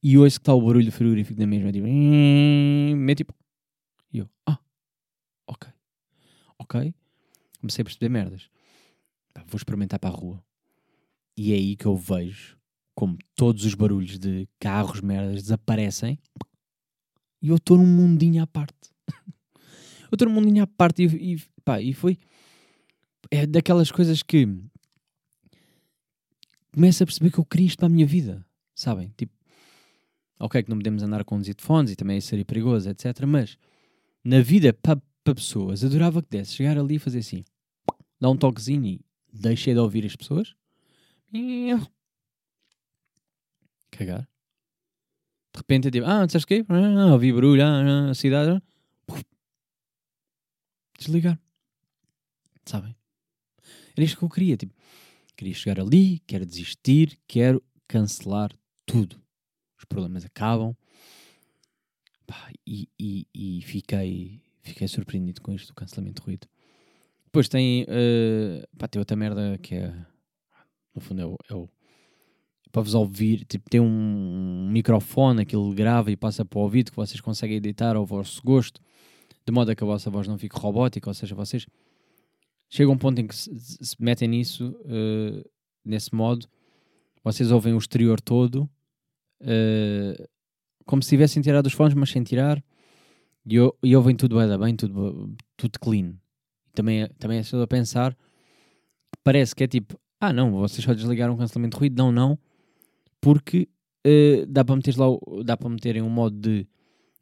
e 0.02 0.18
ouço 0.18 0.40
que 0.40 0.44
está 0.44 0.54
o 0.54 0.62
barulho 0.62 0.86
do 0.86 0.92
frigorífico 0.94 1.38
da 1.38 1.46
mesma. 1.46 1.72
Tipo, 1.74 1.86
meio 1.86 3.16
tipo. 3.16 3.36
E 4.14 4.20
eu, 4.20 4.30
ah, 4.48 4.58
ok. 5.46 5.70
Ok. 6.58 6.96
Comecei 7.60 7.82
a 7.82 7.86
perceber 7.86 8.10
merdas. 8.10 8.50
vou 9.48 9.58
experimentar 9.58 10.00
para 10.00 10.10
a 10.10 10.18
rua. 10.18 10.42
E 11.36 11.52
é 11.52 11.56
aí 11.56 11.76
que 11.76 11.86
eu 11.86 11.98
vejo 11.98 12.58
como 12.96 13.18
todos 13.36 13.66
os 13.66 13.74
barulhos 13.74 14.18
de 14.18 14.48
carros, 14.58 15.02
merdas, 15.02 15.44
desaparecem. 15.44 16.18
E 17.42 17.50
eu 17.50 17.56
estou 17.56 17.78
num 17.78 17.88
mundinho 17.88 18.44
à 18.44 18.48
parte. 18.48 18.92
eu 20.12 20.14
estou 20.14 20.28
num 20.28 20.36
mundinho 20.36 20.64
à 20.64 20.68
parte 20.68 21.04
e, 21.04 21.34
e, 21.34 21.42
pá, 21.64 21.82
e 21.82 21.94
foi. 21.94 22.18
É 23.30 23.46
daquelas 23.46 23.92
coisas 23.92 24.22
que 24.22 24.48
começo 26.74 27.04
a 27.04 27.06
perceber 27.06 27.32
que 27.32 27.40
eu 27.40 27.46
queria 27.46 27.68
isto 27.68 27.78
para 27.78 27.88
a 27.88 27.90
minha 27.90 28.06
vida. 28.06 28.46
Sabem? 28.76 29.14
Tipo, 29.18 29.34
ok 30.40 30.64
que 30.64 30.70
não 30.70 30.78
podemos 30.78 31.04
andar 31.04 31.24
com 31.24 31.36
conduzir 31.36 31.56
de 31.56 31.64
fones 31.64 31.92
e 31.92 31.96
também 31.96 32.18
isso 32.18 32.28
seria 32.28 32.46
perigoso, 32.46 32.90
etc. 32.90 33.26
Mas 33.28 33.58
na 34.24 34.42
vida 34.42 34.74
para 34.74 35.02
pa 35.24 35.36
pessoas, 35.36 35.84
adorava 35.84 36.22
que 36.22 36.30
desse 36.30 36.54
chegar 36.54 36.78
ali 36.78 36.96
e 36.96 37.00
fazer 37.00 37.20
assim, 37.20 37.44
dar 38.20 38.30
um 38.30 38.38
toquezinho 38.38 38.86
e 38.86 39.02
deixei 39.32 39.74
de 39.74 39.80
ouvir 39.80 40.06
as 40.06 40.16
pessoas. 40.16 40.56
Cagar. 43.92 44.31
De 45.54 45.58
repente 45.58 45.88
é 45.88 45.92
tipo, 45.92 46.06
ah, 46.06 46.28
sabes 46.30 46.44
o 46.44 46.48
quê? 46.48 46.66
Ah, 46.70 47.14
ouvi 47.14 47.32
barulho, 47.34 47.64
ah, 47.64 48.10
a 48.12 48.14
cidade. 48.14 48.62
Desligar. 50.98 51.40
Sabem? 52.66 52.96
Era 53.96 54.06
isto 54.06 54.18
que 54.18 54.24
eu 54.24 54.30
queria. 54.30 54.56
Tipo, 54.56 54.74
queria 55.36 55.54
chegar 55.54 55.82
ali, 55.82 56.20
quero 56.28 56.46
desistir, 56.46 57.20
quero 57.28 57.62
cancelar 57.88 58.52
tudo. 58.86 59.22
Os 59.78 59.86
problemas 59.86 60.24
acabam. 60.24 60.76
Pá, 62.26 62.52
e, 62.66 62.88
e, 63.00 63.28
e, 63.34 63.62
fiquei, 63.64 64.42
fiquei 64.62 64.88
surpreendido 64.88 65.42
com 65.42 65.52
isto 65.52 65.68
do 65.68 65.74
cancelamento 65.74 66.22
de 66.22 66.26
ruído. 66.26 66.48
Depois 67.26 67.50
tem, 67.50 67.84
uh, 67.84 68.78
pá, 68.78 68.88
tem 68.88 69.00
outra 69.00 69.18
merda 69.18 69.58
que 69.58 69.76
é, 69.76 69.94
no 70.94 71.02
fundo, 71.02 71.22
é 71.22 71.26
o, 71.26 71.38
é 71.50 71.54
o 71.56 71.70
para 72.72 72.82
vos 72.82 72.94
ouvir, 72.94 73.46
tipo, 73.46 73.70
tem 73.70 73.82
um 73.82 74.70
microfone, 74.72 75.42
aquilo 75.42 75.74
grava 75.74 76.12
e 76.12 76.16
passa 76.16 76.46
para 76.46 76.58
o 76.58 76.62
ouvido 76.62 76.92
que 76.92 76.96
vocês 76.96 77.20
conseguem 77.20 77.58
editar 77.58 77.96
ao 77.96 78.06
vosso 78.06 78.42
gosto, 78.44 78.82
de 79.46 79.52
modo 79.52 79.72
a 79.72 79.76
que 79.76 79.84
a 79.84 79.88
vossa 79.88 80.10
voz 80.10 80.28
não 80.28 80.38
fique 80.38 80.58
robótica, 80.58 81.10
ou 81.10 81.14
seja, 81.14 81.36
vocês 81.36 81.66
chegam 82.70 82.94
a 82.94 82.96
um 82.96 82.98
ponto 82.98 83.20
em 83.20 83.28
que 83.28 83.36
se, 83.36 83.52
se 83.60 83.96
metem 84.00 84.28
nisso, 84.28 84.70
uh, 84.86 85.50
nesse 85.84 86.16
modo, 86.16 86.48
vocês 87.24 87.52
ouvem 87.52 87.74
o 87.74 87.78
exterior 87.78 88.22
todo 88.22 88.70
uh, 89.42 90.30
como 90.86 91.04
se 91.04 91.10
tivessem 91.10 91.42
tirado 91.42 91.68
os 91.68 91.74
fones, 91.74 91.94
mas 91.94 92.10
sem 92.10 92.24
tirar, 92.24 92.64
e, 93.46 93.56
e 93.84 93.96
ouvem 93.96 94.16
tudo 94.16 94.38
bem, 94.38 94.58
bem 94.58 94.76
tudo, 94.76 95.36
tudo 95.58 95.80
clean. 95.80 96.14
Também, 96.74 97.04
é, 97.04 97.08
também 97.20 97.40
é 97.40 97.44
só 97.44 97.62
a 97.62 97.68
pensar, 97.68 98.16
parece 99.24 99.54
que 99.56 99.64
é 99.64 99.68
tipo, 99.68 100.00
ah 100.20 100.32
não, 100.32 100.52
vocês 100.52 100.84
só 100.84 100.94
desligaram 100.94 101.34
o 101.34 101.38
cancelamento 101.38 101.76
de 101.76 101.80
ruído, 101.80 101.98
não, 101.98 102.12
não, 102.12 102.40
porque 103.22 103.70
uh, 104.06 104.46
dá 104.48 104.66
para 104.66 104.76
meter 104.76 104.98
lá, 104.98 105.06
dá 105.46 105.56
para 105.56 105.70
meterem 105.70 106.02
um 106.02 106.10
modo 106.10 106.36
de 106.36 106.68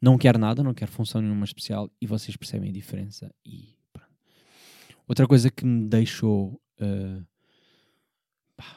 não 0.00 0.16
quer 0.16 0.38
nada, 0.38 0.62
não 0.62 0.74
quer 0.74 0.88
função 0.88 1.20
nenhuma 1.20 1.44
especial 1.44 1.90
e 2.00 2.06
vocês 2.06 2.36
percebem 2.36 2.70
a 2.70 2.72
diferença 2.72 3.32
e 3.44 3.76
pronto. 3.92 4.10
Outra 5.06 5.26
coisa 5.28 5.50
que 5.50 5.64
me 5.64 5.86
deixou 5.86 6.60
uh, 6.80 7.24
pá, 8.56 8.76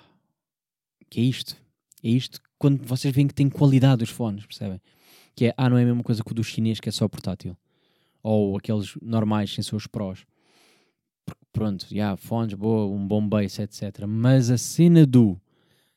que 1.09 1.21
é 1.21 1.23
isto, 1.23 1.55
é 2.03 2.09
isto 2.09 2.41
quando 2.63 2.81
vocês 2.85 3.13
veem 3.13 3.27
que 3.27 3.33
tem 3.33 3.49
qualidade 3.49 4.05
os 4.05 4.09
fones, 4.09 4.45
percebem? 4.45 4.81
Que 5.35 5.47
é, 5.47 5.53
ah, 5.57 5.69
não 5.69 5.77
é 5.77 5.83
a 5.83 5.85
mesma 5.85 6.01
coisa 6.01 6.23
que 6.23 6.31
o 6.31 6.33
do 6.33 6.45
chinês 6.45 6.79
que 6.79 6.87
é 6.87 6.91
só 6.93 7.09
portátil. 7.09 7.57
Ou 8.21 8.55
aqueles 8.55 8.95
normais 9.01 9.53
sem 9.53 9.61
seus 9.61 9.85
prós. 9.85 10.25
pronto, 11.51 11.85
já, 11.89 11.95
yeah, 11.95 12.15
fones, 12.15 12.53
boa, 12.53 12.87
um 12.87 13.05
bom 13.05 13.27
bass, 13.27 13.59
etc. 13.59 14.05
Mas 14.07 14.49
a 14.49 14.57
cena 14.57 15.05
do 15.05 15.37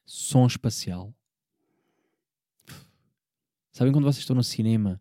som 0.05 0.45
espacial. 0.45 1.15
Sabem 3.77 3.93
quando 3.93 4.05
vocês 4.05 4.21
estão 4.21 4.35
no 4.35 4.43
cinema 4.43 4.99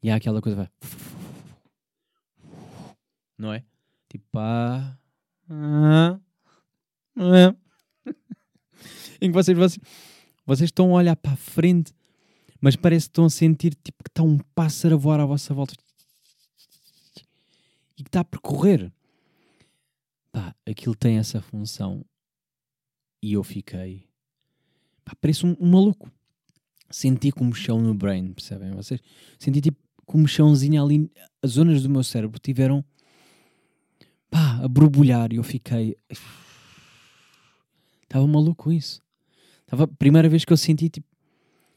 e 0.00 0.08
há 0.08 0.14
aquela 0.14 0.40
coisa 0.40 0.56
vai. 0.56 0.70
Não 3.36 3.52
é? 3.52 3.64
Tipo, 4.08 4.24
pá. 4.30 4.96
Ah, 5.50 6.20
ah. 7.18 7.56
em 9.20 9.28
que 9.28 9.34
vocês, 9.34 9.58
vocês, 9.58 9.84
vocês 10.46 10.68
estão 10.68 10.90
a 10.90 10.98
olhar 10.98 11.16
para 11.16 11.32
a 11.32 11.36
frente, 11.36 11.92
mas 12.60 12.76
parece 12.76 13.06
que 13.06 13.10
estão 13.10 13.24
a 13.24 13.30
sentir 13.30 13.74
tipo, 13.74 14.04
que 14.04 14.08
está 14.08 14.22
um 14.22 14.38
pássaro 14.54 14.94
a 14.94 14.98
voar 14.98 15.18
à 15.18 15.26
vossa 15.26 15.52
volta 15.52 15.74
e 17.98 18.04
que 18.04 18.08
está 18.08 18.20
a 18.20 18.24
percorrer. 18.24 18.92
Pá, 20.30 20.54
aquilo 20.64 20.94
tem 20.94 21.18
essa 21.18 21.42
função. 21.42 22.06
E 23.20 23.32
eu 23.32 23.42
fiquei. 23.42 24.08
Pá, 25.04 25.12
parece 25.20 25.44
um, 25.44 25.56
um 25.58 25.72
maluco. 25.72 26.08
Senti 26.90 27.32
como 27.32 27.54
chão 27.54 27.80
no 27.80 27.94
brain, 27.94 28.32
percebem? 28.32 28.70
Vocês? 28.72 29.00
Senti 29.38 29.60
tipo 29.60 29.78
como 30.04 30.26
chãozinho 30.26 30.82
ali. 30.82 31.10
As 31.42 31.52
zonas 31.52 31.82
do 31.82 31.90
meu 31.90 32.02
cérebro 32.04 32.38
tiveram. 32.38 32.84
pá, 34.30 34.60
a 34.62 34.68
borbulhar. 34.68 35.32
E 35.32 35.36
eu 35.36 35.42
fiquei. 35.42 35.96
Estava 38.02 38.26
maluco 38.26 38.64
com 38.64 38.72
isso. 38.72 39.02
Estava 39.62 39.84
a 39.84 39.88
primeira 39.88 40.28
vez 40.28 40.44
que 40.44 40.52
eu 40.52 40.56
senti 40.56 40.88
tipo. 40.88 41.06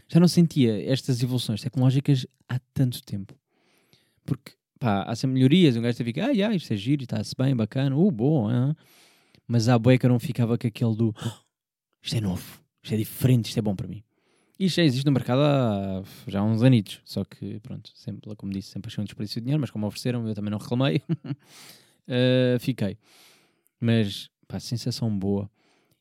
Já 0.07 0.19
não 0.19 0.27
sentia 0.27 0.91
estas 0.91 1.21
evoluções 1.21 1.61
tecnológicas 1.61 2.25
há 2.47 2.59
tanto 2.73 3.03
tempo. 3.03 3.35
Porque 4.25 4.53
pá, 4.79 5.03
há 5.03 5.15
sempre 5.15 5.35
melhorias. 5.35 5.75
Um 5.75 5.81
gajo 5.81 6.03
fica, 6.03 6.25
ah, 6.25 6.29
yeah, 6.29 6.55
isto 6.55 6.73
é 6.73 6.77
giro, 6.77 7.03
está-se 7.03 7.35
bem, 7.37 7.55
bacana, 7.55 7.95
uh, 7.95 8.11
bom. 8.11 8.49
Uh. 8.49 8.75
Mas 9.47 9.67
a 9.67 9.77
boia 9.77 9.97
que 9.97 10.05
eu 10.05 10.09
não 10.09 10.19
ficava 10.19 10.57
com 10.57 10.67
aquele 10.67 10.95
do, 10.95 11.13
oh, 11.25 11.31
isto 12.03 12.15
é 12.15 12.21
novo, 12.21 12.61
isto 12.83 12.93
é 12.93 12.97
diferente, 12.97 13.45
isto 13.45 13.57
é 13.57 13.61
bom 13.61 13.75
para 13.75 13.87
mim. 13.87 14.03
Isto 14.59 14.75
já 14.75 14.83
existe 14.83 15.05
no 15.05 15.11
mercado 15.11 15.41
há 15.41 16.03
já 16.27 16.43
uns 16.43 16.61
anitos. 16.61 17.01
Só 17.05 17.23
que, 17.23 17.59
pronto, 17.61 17.91
sempre, 17.95 18.35
como 18.35 18.51
disse, 18.51 18.69
sempre 18.69 18.89
achei 18.89 19.01
um 19.01 19.05
desperdício 19.05 19.39
de 19.39 19.45
dinheiro, 19.45 19.61
mas 19.61 19.71
como 19.71 19.87
ofereceram, 19.87 20.27
eu 20.27 20.35
também 20.35 20.51
não 20.51 20.57
reclamei. 20.57 21.01
uh, 21.07 22.59
fiquei. 22.59 22.97
Mas, 23.79 24.29
pá, 24.47 24.59
sensação 24.59 25.17
boa. 25.17 25.49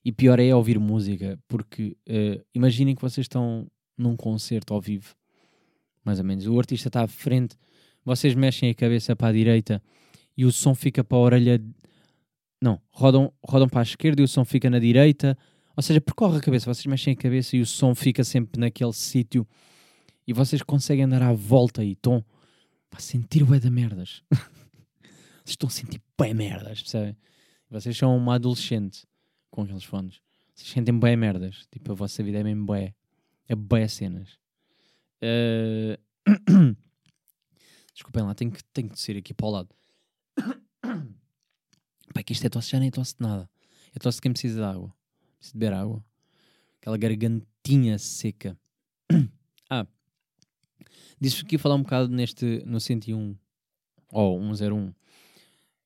E 0.05 0.11
pior 0.11 0.41
é 0.41 0.53
ouvir 0.55 0.79
música, 0.79 1.39
porque 1.47 1.97
uh, 2.09 2.45
imaginem 2.55 2.95
que 2.97 3.03
vocês 3.03 3.25
estão 3.25 3.71
num 3.97 4.17
concerto 4.17 4.75
ao 4.75 4.81
vivo, 4.81 5.15
mais 6.05 6.19
ou 6.19 6.25
menos. 6.25 6.47
O 6.47 6.59
artista 6.59 6.89
está 6.89 7.03
à 7.03 7.07
frente 7.07 7.57
vocês 8.09 8.35
mexem 8.35 8.71
a 8.71 8.75
cabeça 8.75 9.15
para 9.15 9.29
a 9.29 9.33
direita 9.33 9.83
e 10.35 10.47
o 10.47 10.51
som 10.51 10.75
fica 10.75 11.05
para 11.05 11.19
a 11.19 11.21
orelha. 11.21 11.63
Não, 12.61 12.81
rodam, 12.91 13.31
rodam 13.45 13.69
para 13.69 13.81
a 13.81 13.83
esquerda 13.83 14.23
e 14.23 14.25
o 14.25 14.29
som 14.29 14.47
fica 14.47 14.71
na 14.71 14.79
direita. 14.79 15.37
Ou 15.79 15.83
seja, 15.83 16.01
percorre 16.01 16.39
a 16.39 16.41
cabeça, 16.41 16.75
vocês 16.75 16.87
mexem 16.87 17.13
a 17.13 17.17
cabeça 17.17 17.57
e 17.57 17.61
o 17.61 17.67
som 17.67 17.95
fica 17.95 18.25
sempre 18.25 18.61
naquele 18.61 18.93
sítio 18.93 19.47
e 20.27 20.33
vocês 20.33 20.61
conseguem 20.61 21.05
andar 21.05 21.23
à 21.23 21.33
volta 21.33 21.85
e 21.85 21.93
estão 21.93 22.25
a 22.91 22.99
sentir 22.99 23.45
bué 23.45 23.61
da 23.61 23.71
merdas. 23.71 24.25
vocês 24.33 25.51
estão 25.51 25.69
a 25.69 25.71
sentir 25.71 26.03
bué 26.19 26.35
merdas, 26.35 26.83
percebem? 26.83 27.17
Vocês 27.71 27.97
são 27.97 28.17
uma 28.17 28.35
adolescente 28.35 29.07
com 29.53 29.63
aqueles 29.63 29.85
fones. 29.85 30.21
Vocês 30.53 30.69
sentem 30.69 30.99
bué 30.99 31.15
merdas. 31.15 31.69
Tipo, 31.71 31.93
a 31.93 31.95
vossa 31.95 32.25
vida 32.25 32.41
é 32.41 32.43
mesmo 32.43 32.67
bué. 32.67 32.93
É 33.47 33.55
bué 33.55 33.87
cenas. 33.87 34.37
Uh... 35.23 35.97
Desculpem 37.95 38.25
lá, 38.25 38.35
tenho 38.35 38.51
que, 38.51 38.65
tenho 38.73 38.89
que 38.89 38.95
descer 38.95 39.17
aqui 39.17 39.33
para 39.33 39.47
o 39.47 39.51
lado. 39.51 39.69
Pai, 42.13 42.25
que 42.25 42.33
isto 42.33 42.45
é 42.45 42.49
tosse, 42.49 42.71
já 42.71 42.81
nem 42.81 42.91
tosse 42.91 43.15
de 43.15 43.23
nada. 43.23 43.49
É 43.95 44.01
tosse 44.01 44.17
de 44.17 44.23
quem 44.23 44.33
precisa 44.33 44.59
de 44.59 44.67
água. 44.67 44.98
Preciso 45.39 45.59
beber 45.59 45.75
água. 45.75 46.05
Aquela 46.81 46.97
gargantinha 46.97 47.99
seca. 47.99 48.57
ah, 49.71 49.87
disse 51.21 51.45
que 51.45 51.55
ia 51.57 51.59
falar 51.59 51.75
um 51.75 51.83
bocado 51.83 52.09
neste, 52.09 52.63
no 52.67 52.81
101, 52.81 53.37
ou 54.13 54.41
oh, 54.41 54.55
101, 54.55 54.93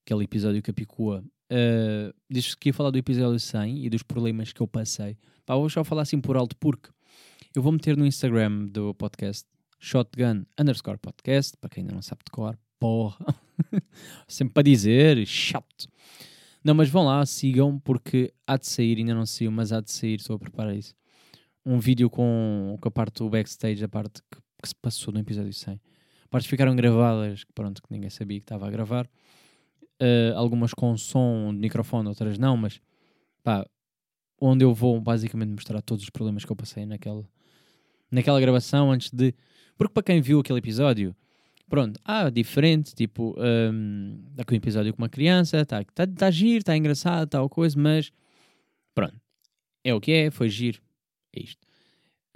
aquele 0.04 0.24
episódio 0.24 0.62
Capicua. 0.62 1.24
Uh, 1.50 2.14
disse 2.30 2.56
que 2.56 2.70
ia 2.70 2.74
falar 2.74 2.90
do 2.90 2.98
episódio 2.98 3.38
100 3.38 3.84
e 3.84 3.90
dos 3.90 4.02
problemas 4.02 4.52
que 4.52 4.60
eu 4.60 4.66
passei. 4.66 5.18
Pá, 5.44 5.54
vou 5.54 5.68
só 5.68 5.84
falar 5.84 6.02
assim 6.02 6.20
por 6.20 6.36
alto 6.36 6.56
porque 6.56 6.88
eu 7.54 7.62
vou 7.62 7.72
meter 7.72 7.96
no 7.96 8.06
Instagram 8.06 8.66
do 8.66 8.94
podcast 8.94 9.46
shotgun 9.78 10.46
underscore 10.58 10.96
podcast, 10.96 11.56
para 11.56 11.68
quem 11.68 11.82
ainda 11.82 11.94
não 11.94 12.02
sabe 12.02 12.22
de 12.24 12.30
cor, 12.30 12.56
porra, 12.78 13.26
sempre 14.28 14.54
para 14.54 14.62
dizer, 14.62 15.26
chato. 15.26 15.88
Não, 16.64 16.75
mas 16.75 16.88
vão 16.88 17.05
lá, 17.05 17.25
sigam, 17.27 17.79
porque 17.81 18.33
há 18.46 18.57
de 18.57 18.66
sair, 18.66 18.98
ainda 18.98 19.14
não 19.14 19.27
saiu, 19.27 19.51
mas 19.51 19.72
há 19.72 19.81
de 19.81 19.90
sair, 19.90 20.16
estou 20.16 20.37
a 20.37 20.38
preparar 20.38 20.75
isso. 20.75 20.94
Um 21.64 21.79
vídeo 21.79 22.09
com, 22.09 22.77
com 22.81 22.88
a 22.88 22.90
parte 22.90 23.18
do 23.18 23.29
backstage, 23.29 23.83
a 23.85 23.88
parte 23.88 24.22
que, 24.31 24.38
que 24.62 24.68
se 24.68 24.75
passou 24.75 25.12
no 25.12 25.20
episódio 25.20 25.53
100. 25.53 25.81
Partes 26.31 26.48
ficaram 26.48 26.75
gravadas, 26.75 27.44
pronto, 27.55 27.83
que 27.83 27.92
ninguém 27.92 28.11
sabia 28.11 28.38
que 28.38 28.44
estava 28.44 28.66
a 28.66 28.70
gravar. 28.70 29.07
Uh, 30.01 30.37
algumas 30.37 30.72
com 30.72 30.96
som 30.96 31.53
de 31.53 31.61
microfone, 31.61 32.09
outras 32.09 32.38
não, 32.38 32.57
mas 32.57 32.81
pá, 33.42 33.66
onde 34.40 34.64
eu 34.64 34.72
vou 34.75 35.01
basicamente 35.01 35.51
mostrar 35.51 35.81
todos 35.83 36.03
os 36.03 36.11
problemas 36.11 36.44
que 36.44 36.51
eu 36.51 36.57
passei 36.57 36.87
naquela, 36.87 37.25
naquela 38.11 38.40
gravação 38.40 38.90
antes 38.90 39.11
de 39.12 39.35
porque 39.77 39.92
para 39.92 40.03
quem 40.03 40.20
viu 40.20 40.40
aquele 40.40 40.59
episódio, 40.59 41.14
pronto, 41.72 41.98
ah, 42.04 42.28
diferente, 42.28 42.94
tipo, 42.94 43.35
um, 43.38 44.22
aquele 44.37 44.58
episódio 44.58 44.92
com 44.92 45.00
uma 45.00 45.08
criança, 45.08 45.62
está 45.62 45.82
tá, 45.82 46.06
tá 46.06 46.30
giro, 46.30 46.58
está 46.58 46.76
engraçado, 46.76 47.26
tal 47.30 47.48
coisa, 47.48 47.80
mas 47.80 48.12
pronto, 48.94 49.18
é 49.82 49.94
o 49.94 49.98
que 49.98 50.12
é, 50.12 50.30
foi 50.30 50.50
giro, 50.50 50.82
é 51.35 51.40
isto. 51.40 51.66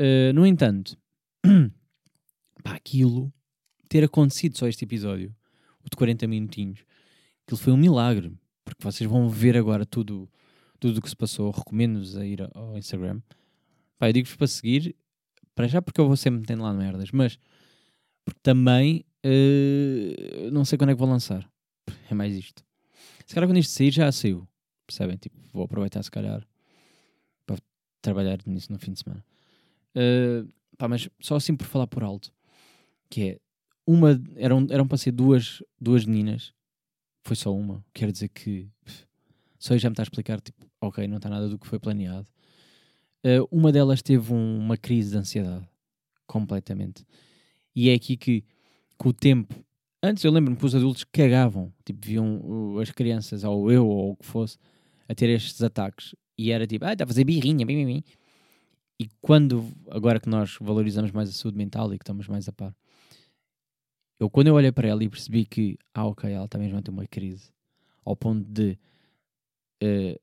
Uh, 0.01 0.33
no 0.33 0.47
entanto, 0.47 0.97
para 2.65 2.77
aquilo 2.77 3.31
ter 3.91 4.03
acontecido 4.03 4.57
só 4.57 4.67
este 4.69 4.87
episódio, 4.87 5.37
o 5.85 5.91
de 5.91 5.99
40 5.99 6.27
minutinhos, 6.27 6.83
aquilo 7.45 7.59
foi 7.59 7.75
um 7.75 7.77
milagre, 7.77 8.33
porque 8.65 8.83
vocês 8.83 9.09
vão 9.09 9.29
ver 9.29 9.55
agora 9.55 9.85
tudo 9.85 10.27
tudo 10.81 10.97
o 10.97 11.03
que 11.03 11.11
se 11.11 11.17
passou, 11.17 11.51
recomendo-vos 11.51 12.17
a 12.17 12.25
ir 12.25 12.41
ao 12.55 12.79
Instagram. 12.79 13.21
Pá, 13.99 14.09
eu 14.09 14.15
digo-vos 14.15 14.37
para 14.37 14.47
seguir 14.47 14.97
para 15.55 15.67
já 15.67 15.83
porque 15.83 16.01
eu 16.01 16.07
vou 16.07 16.17
sempre 16.17 16.41
metendo 16.41 16.63
lá 16.63 16.73
merdas, 16.73 17.11
mas 17.11 17.39
porque 18.25 18.41
também 18.43 19.05
uh, 19.27 20.51
não 20.51 20.65
sei 20.65 20.79
quando 20.79 20.91
é 20.91 20.95
que 20.95 20.99
vou 20.99 21.09
lançar. 21.09 21.51
É 22.11 22.15
mais 22.15 22.35
isto. 22.35 22.65
Se 23.27 23.35
calhar 23.35 23.49
quando 23.49 23.59
isto 23.59 23.73
sair 23.73 23.91
já 23.91 24.11
saiu. 24.13 24.47
Percebem? 24.87 25.17
Tipo, 25.17 25.37
vou 25.53 25.65
aproveitar 25.65 26.03
se 26.03 26.11
calhar 26.11 26.47
para 27.45 27.59
trabalhar 28.01 28.39
nisso 28.47 28.73
no 28.73 28.79
fim 28.79 28.93
de 28.93 29.01
semana. 29.01 29.25
Uh, 29.97 30.49
pá, 30.79 30.87
mas 30.89 31.09
só 31.21 31.37
assim 31.37 31.57
por 31.57 31.67
falar 31.67 31.87
por 31.87 32.05
alto. 32.05 32.33
Que 33.11 33.23
é 33.23 33.41
uma. 33.87 34.21
Eram, 34.37 34.67
eram 34.71 34.87
para 34.87 34.99
ser 34.99 35.13
duas, 35.13 35.63
duas 35.81 36.05
meninas. 36.05 36.53
Foi 37.25 37.35
só 37.35 37.55
uma. 37.55 37.85
Quer 37.93 38.13
dizer 38.13 38.29
que. 38.29 38.69
Só 39.59 39.73
aí 39.73 39.81
já 39.81 39.89
me 39.89 39.95
está 39.95 40.03
a 40.03 40.05
explicar, 40.05 40.41
tipo, 40.41 40.71
ok, 40.81 41.09
não 41.09 41.17
está 41.17 41.29
nada 41.29 41.49
do 41.49 41.59
que 41.59 41.67
foi 41.67 41.79
planeado. 41.79 42.29
Uh, 43.25 43.49
uma 43.51 43.73
delas 43.73 44.03
teve 44.03 44.33
um, 44.33 44.59
uma 44.59 44.77
crise 44.77 45.11
de 45.11 45.19
ansiedade, 45.19 45.67
completamente. 46.27 47.05
E 47.75 47.91
é 47.91 47.95
aqui 47.95 48.17
que, 48.17 48.45
com 48.99 49.11
o 49.11 49.13
tempo, 49.13 49.55
antes 50.03 50.25
eu 50.25 50.31
lembro-me 50.31 50.57
que 50.57 50.65
os 50.65 50.75
adultos 50.75 51.05
cagavam, 51.05 51.73
tipo, 51.85 52.07
viam 52.07 52.79
as 52.81 52.91
crianças, 52.91 53.45
ou 53.45 53.71
eu, 53.71 53.87
ou 53.87 54.13
o 54.13 54.17
que 54.17 54.27
fosse, 54.27 54.59
a 55.09 55.15
ter 55.15 55.29
estes 55.31 55.63
ataques. 55.63 56.15
E 56.39 56.51
era 56.51 56.67
tipo, 56.67 56.85
ah, 56.85 56.93
está 56.93 57.05
a 57.05 57.07
fazer 57.07 57.25
birrinha, 57.25 57.65
bim, 57.65 57.77
bim, 57.77 57.87
bim. 57.87 58.05
E 58.99 59.09
quando, 59.21 59.65
agora 59.91 60.19
que 60.21 60.29
nós 60.29 60.57
valorizamos 60.61 61.11
mais 61.11 61.29
a 61.29 61.33
saúde 61.33 61.57
mental 61.59 61.93
e 61.93 61.99
que 61.99 62.03
estamos 62.03 62.29
mais 62.29 62.49
a 62.49 62.53
par, 62.53 62.75
eu 64.19 64.31
quando 64.31 64.47
eu 64.47 64.55
olhei 64.55 64.73
para 64.73 64.89
ela 64.89 65.05
e 65.05 65.09
percebi 65.09 65.45
que, 65.45 65.79
ah, 65.95 66.07
ok, 66.07 66.31
ela 66.31 66.49
também 66.49 66.71
já 66.71 66.81
tem 66.81 66.93
uma 66.93 67.07
crise, 67.07 67.51
ao 68.05 68.17
ponto 68.17 68.45
de 68.49 68.79
uh, 69.83 70.21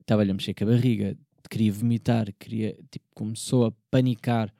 estava-lhe 0.00 0.30
a 0.30 0.34
mexer 0.34 0.52
com 0.52 0.64
a 0.64 0.66
barriga, 0.66 1.16
queria 1.48 1.72
vomitar, 1.72 2.32
queria, 2.38 2.76
tipo, 2.90 3.06
começou 3.14 3.66
a 3.66 3.72
panicar 3.90 4.52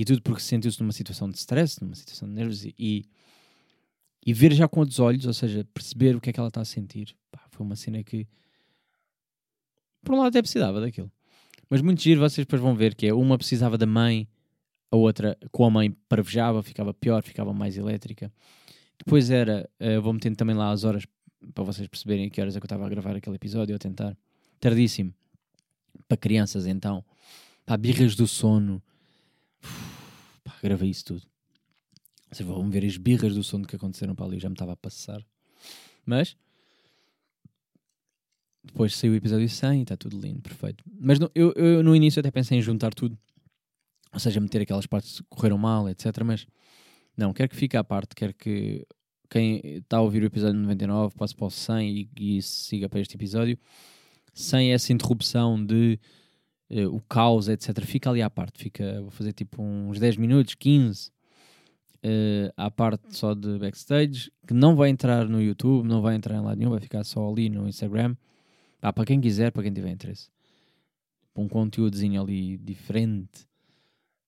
e 0.00 0.04
tudo 0.06 0.22
porque 0.22 0.40
sentiu-se 0.40 0.80
numa 0.80 0.92
situação 0.92 1.28
de 1.28 1.36
stress, 1.36 1.78
numa 1.82 1.94
situação 1.94 2.26
de 2.26 2.34
nervos 2.34 2.64
e, 2.64 3.04
e 4.24 4.32
ver 4.32 4.50
já 4.54 4.66
com 4.66 4.80
outros 4.80 4.98
olhos, 4.98 5.26
ou 5.26 5.34
seja, 5.34 5.62
perceber 5.74 6.16
o 6.16 6.20
que 6.22 6.30
é 6.30 6.32
que 6.32 6.40
ela 6.40 6.48
está 6.48 6.62
a 6.62 6.64
sentir. 6.64 7.14
Pá, 7.30 7.44
foi 7.50 7.66
uma 7.66 7.76
cena 7.76 8.02
que, 8.02 8.26
por 10.02 10.14
um 10.14 10.18
lado, 10.18 10.28
até 10.28 10.40
precisava 10.40 10.80
daquilo. 10.80 11.12
Mas 11.68 11.82
muito 11.82 12.00
giro, 12.00 12.18
vocês 12.18 12.46
depois 12.46 12.62
vão 12.62 12.74
ver 12.74 12.94
que 12.94 13.08
é 13.08 13.12
uma 13.12 13.36
precisava 13.36 13.76
da 13.76 13.84
mãe, 13.84 14.26
a 14.90 14.96
outra 14.96 15.36
com 15.52 15.66
a 15.66 15.70
mãe 15.70 15.90
parvejava, 16.08 16.62
ficava 16.62 16.94
pior, 16.94 17.22
ficava 17.22 17.52
mais 17.52 17.76
elétrica. 17.76 18.32
Depois 18.96 19.28
era, 19.28 19.68
uh, 19.78 20.00
vou 20.00 20.14
metendo 20.14 20.36
também 20.36 20.56
lá 20.56 20.70
as 20.70 20.82
horas 20.82 21.04
para 21.52 21.62
vocês 21.62 21.86
perceberem 21.86 22.30
que 22.30 22.40
horas 22.40 22.56
é 22.56 22.58
que 22.58 22.64
eu 22.64 22.68
estava 22.68 22.86
a 22.86 22.88
gravar 22.88 23.14
aquele 23.14 23.36
episódio, 23.36 23.76
a 23.76 23.78
tentar. 23.78 24.16
Tardíssimo 24.58 25.12
para 26.08 26.16
crianças 26.16 26.66
então. 26.66 27.04
Pá, 27.66 27.76
birras 27.76 28.14
do 28.16 28.26
sono. 28.26 28.82
Gravei 30.62 30.90
isso 30.90 31.04
tudo. 31.04 31.22
Vocês 32.30 32.48
vão 32.48 32.70
ver 32.70 32.84
as 32.84 32.96
birras 32.96 33.34
do 33.34 33.42
sono 33.42 33.66
que 33.66 33.76
aconteceram 33.76 34.14
para 34.14 34.26
ali, 34.26 34.38
já 34.38 34.48
me 34.48 34.54
estava 34.54 34.72
a 34.72 34.76
passar. 34.76 35.24
Mas, 36.06 36.36
depois 38.62 38.94
saiu 38.94 39.12
o 39.12 39.16
episódio 39.16 39.48
100 39.48 39.78
e 39.78 39.82
está 39.82 39.96
tudo 39.96 40.18
lindo, 40.18 40.40
perfeito. 40.40 40.84
Mas 40.98 41.18
no, 41.18 41.30
eu, 41.34 41.52
eu, 41.54 41.82
no 41.82 41.94
início 41.96 42.20
até 42.20 42.30
pensei 42.30 42.58
em 42.58 42.62
juntar 42.62 42.94
tudo, 42.94 43.18
ou 44.12 44.20
seja, 44.20 44.40
meter 44.40 44.62
aquelas 44.62 44.86
partes 44.86 45.20
que 45.20 45.26
correram 45.28 45.58
mal, 45.58 45.88
etc. 45.88 46.06
Mas 46.24 46.46
não, 47.16 47.32
quero 47.32 47.48
que 47.48 47.56
fique 47.56 47.76
à 47.76 47.82
parte, 47.82 48.14
quero 48.14 48.34
que 48.34 48.86
quem 49.28 49.60
está 49.64 49.98
a 49.98 50.00
ouvir 50.00 50.22
o 50.22 50.26
episódio 50.26 50.58
99 50.58 51.14
passe 51.16 51.34
para 51.34 51.46
o 51.46 51.50
100 51.50 52.08
e, 52.18 52.36
e 52.36 52.42
siga 52.42 52.88
para 52.88 53.00
este 53.00 53.14
episódio, 53.14 53.58
sem 54.32 54.72
essa 54.72 54.92
interrupção 54.92 55.64
de 55.64 55.98
uh, 56.70 56.94
o 56.94 57.00
caos, 57.02 57.48
etc. 57.48 57.84
Fica 57.84 58.10
ali 58.10 58.22
à 58.22 58.30
parte, 58.30 58.62
fica, 58.62 59.00
vou 59.00 59.10
fazer 59.10 59.32
tipo 59.32 59.62
uns 59.62 59.98
10 59.98 60.16
minutos, 60.16 60.54
15 60.54 61.10
uh, 62.04 62.52
à 62.56 62.70
parte 62.70 63.16
só 63.16 63.34
de 63.34 63.58
backstage, 63.58 64.30
que 64.46 64.54
não 64.54 64.74
vai 64.74 64.90
entrar 64.90 65.28
no 65.28 65.40
YouTube, 65.40 65.86
não 65.86 66.00
vai 66.00 66.14
entrar 66.14 66.36
em 66.36 66.40
lado 66.40 66.58
nenhum, 66.58 66.70
vai 66.70 66.80
ficar 66.80 67.04
só 67.04 67.28
ali 67.30 67.48
no 67.48 67.68
Instagram. 67.68 68.16
Ah, 68.82 68.92
para 68.92 69.04
quem 69.04 69.20
quiser, 69.20 69.52
para 69.52 69.62
quem 69.62 69.72
tiver 69.72 69.90
interesse. 69.90 70.28
Um 71.36 71.48
conteúdozinho 71.48 72.20
ali 72.20 72.56
diferente. 72.56 73.46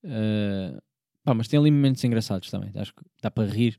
Uh, 0.04 0.80
pá, 1.24 1.34
mas 1.34 1.48
tem 1.48 1.58
ali 1.58 1.70
momentos 1.70 2.04
engraçados 2.04 2.50
também. 2.50 2.70
Acho 2.74 2.94
que 2.94 3.02
dá 3.22 3.30
para 3.30 3.48
rir, 3.48 3.78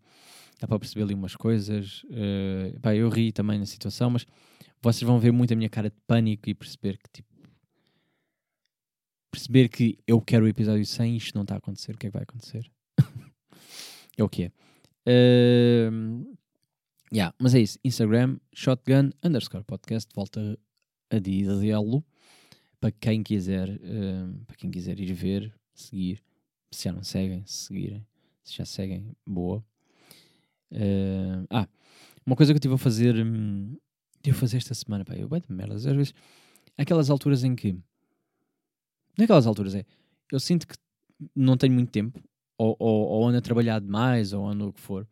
dá 0.60 0.68
para 0.68 0.80
perceber 0.80 1.04
ali 1.04 1.14
umas 1.14 1.36
coisas. 1.36 2.04
Uh, 2.06 2.80
pá, 2.82 2.96
eu 2.96 3.08
ri 3.10 3.32
também 3.32 3.60
na 3.60 3.66
situação, 3.66 4.10
mas 4.10 4.26
vocês 4.82 5.08
vão 5.08 5.20
ver 5.20 5.32
muito 5.32 5.54
a 5.54 5.56
minha 5.56 5.70
cara 5.70 5.90
de 5.90 5.96
pânico 6.08 6.50
e 6.50 6.54
perceber 6.54 6.98
que 6.98 7.10
tipo. 7.12 7.33
Perceber 9.34 9.68
que 9.68 9.98
eu 10.06 10.22
quero 10.22 10.46
o 10.46 10.48
episódio 10.48 10.86
100 10.86 11.16
e 11.16 11.18
isto 11.18 11.34
não 11.34 11.42
está 11.42 11.56
a 11.56 11.58
acontecer, 11.58 11.96
o 11.96 11.98
que 11.98 12.06
é 12.06 12.10
que 12.12 12.14
vai 12.14 12.22
acontecer? 12.22 12.70
É 14.16 14.24
o 14.24 14.30
que 14.30 14.44
é. 14.44 14.52
Uh, 15.90 16.38
yeah, 17.12 17.34
mas 17.40 17.56
é 17.56 17.62
isso. 17.62 17.80
Instagram, 17.84 18.38
shotgun 18.54 19.10
underscore 19.24 19.64
podcast. 19.64 20.08
Volta 20.14 20.56
a 21.10 21.18
dizê-lo 21.18 22.06
para 22.80 22.92
quem 22.92 23.24
quiser, 23.24 23.70
uh, 23.70 24.46
para 24.46 24.56
quem 24.56 24.70
quiser 24.70 25.00
ir 25.00 25.12
ver, 25.16 25.52
seguir. 25.74 26.22
Se 26.70 26.84
já 26.84 26.94
não 26.94 27.02
seguem, 27.02 27.44
se 27.48 27.66
seguirem. 27.66 28.06
Se 28.44 28.54
já 28.54 28.66
seguem, 28.66 29.18
boa. 29.26 29.66
Uh, 30.72 31.48
ah, 31.50 31.68
uma 32.24 32.36
coisa 32.36 32.54
que 32.54 32.58
eu 32.58 32.60
estive 32.60 32.76
a 32.76 32.78
fazer, 32.78 33.16
hum, 33.16 33.76
estive 34.18 34.38
a 34.38 34.40
fazer 34.40 34.58
esta 34.58 34.76
semana, 34.76 35.04
pá, 35.04 35.16
eu 35.16 35.28
vai 35.28 35.42
de 35.42 35.52
merdas, 35.52 35.88
às 35.88 35.96
vezes, 35.96 36.14
aquelas 36.78 37.10
alturas 37.10 37.44
em 37.44 37.56
que, 37.56 37.76
naquelas 39.18 39.48
alturas 39.48 39.76
é, 39.76 39.86
eu 40.32 40.40
sinto 40.40 40.68
que 40.68 40.76
não 41.36 41.58
tenho 41.58 41.74
muito 41.74 41.92
tempo 41.92 42.20
ou, 42.58 42.76
ou, 42.80 43.08
ou 43.08 43.28
ando 43.28 43.38
a 43.38 43.42
trabalhar 43.42 43.80
demais, 43.80 44.34
ou 44.34 44.48
ando 44.48 44.70
o 44.70 44.74
que 44.74 44.80
for. 44.80 45.08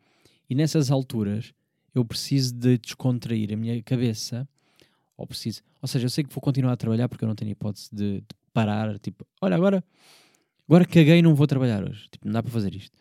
E 0.48 0.54
nessas 0.54 0.90
alturas 0.90 1.52
eu 1.94 2.04
preciso 2.04 2.54
de 2.54 2.78
descontrair 2.78 3.52
a 3.52 3.56
minha 3.56 3.82
cabeça, 3.82 4.48
ou 5.16 5.26
preciso, 5.26 5.62
ou 5.80 5.88
seja, 5.88 6.06
eu 6.06 6.10
sei 6.10 6.24
que 6.24 6.32
vou 6.32 6.40
continuar 6.40 6.72
a 6.72 6.76
trabalhar 6.76 7.08
porque 7.08 7.24
eu 7.24 7.28
não 7.28 7.34
tenho 7.34 7.50
hipótese 7.50 7.88
de, 7.92 8.20
de 8.20 8.26
parar, 8.52 8.98
tipo, 8.98 9.26
olha, 9.40 9.56
agora, 9.56 9.84
agora 10.66 10.84
caguei 10.86 11.18
e 11.18 11.22
não 11.22 11.34
vou 11.34 11.46
trabalhar 11.46 11.88
hoje, 11.88 12.08
tipo, 12.10 12.26
não 12.26 12.32
dá 12.32 12.42
para 12.42 12.52
fazer 12.52 12.74
isto. 12.74 12.96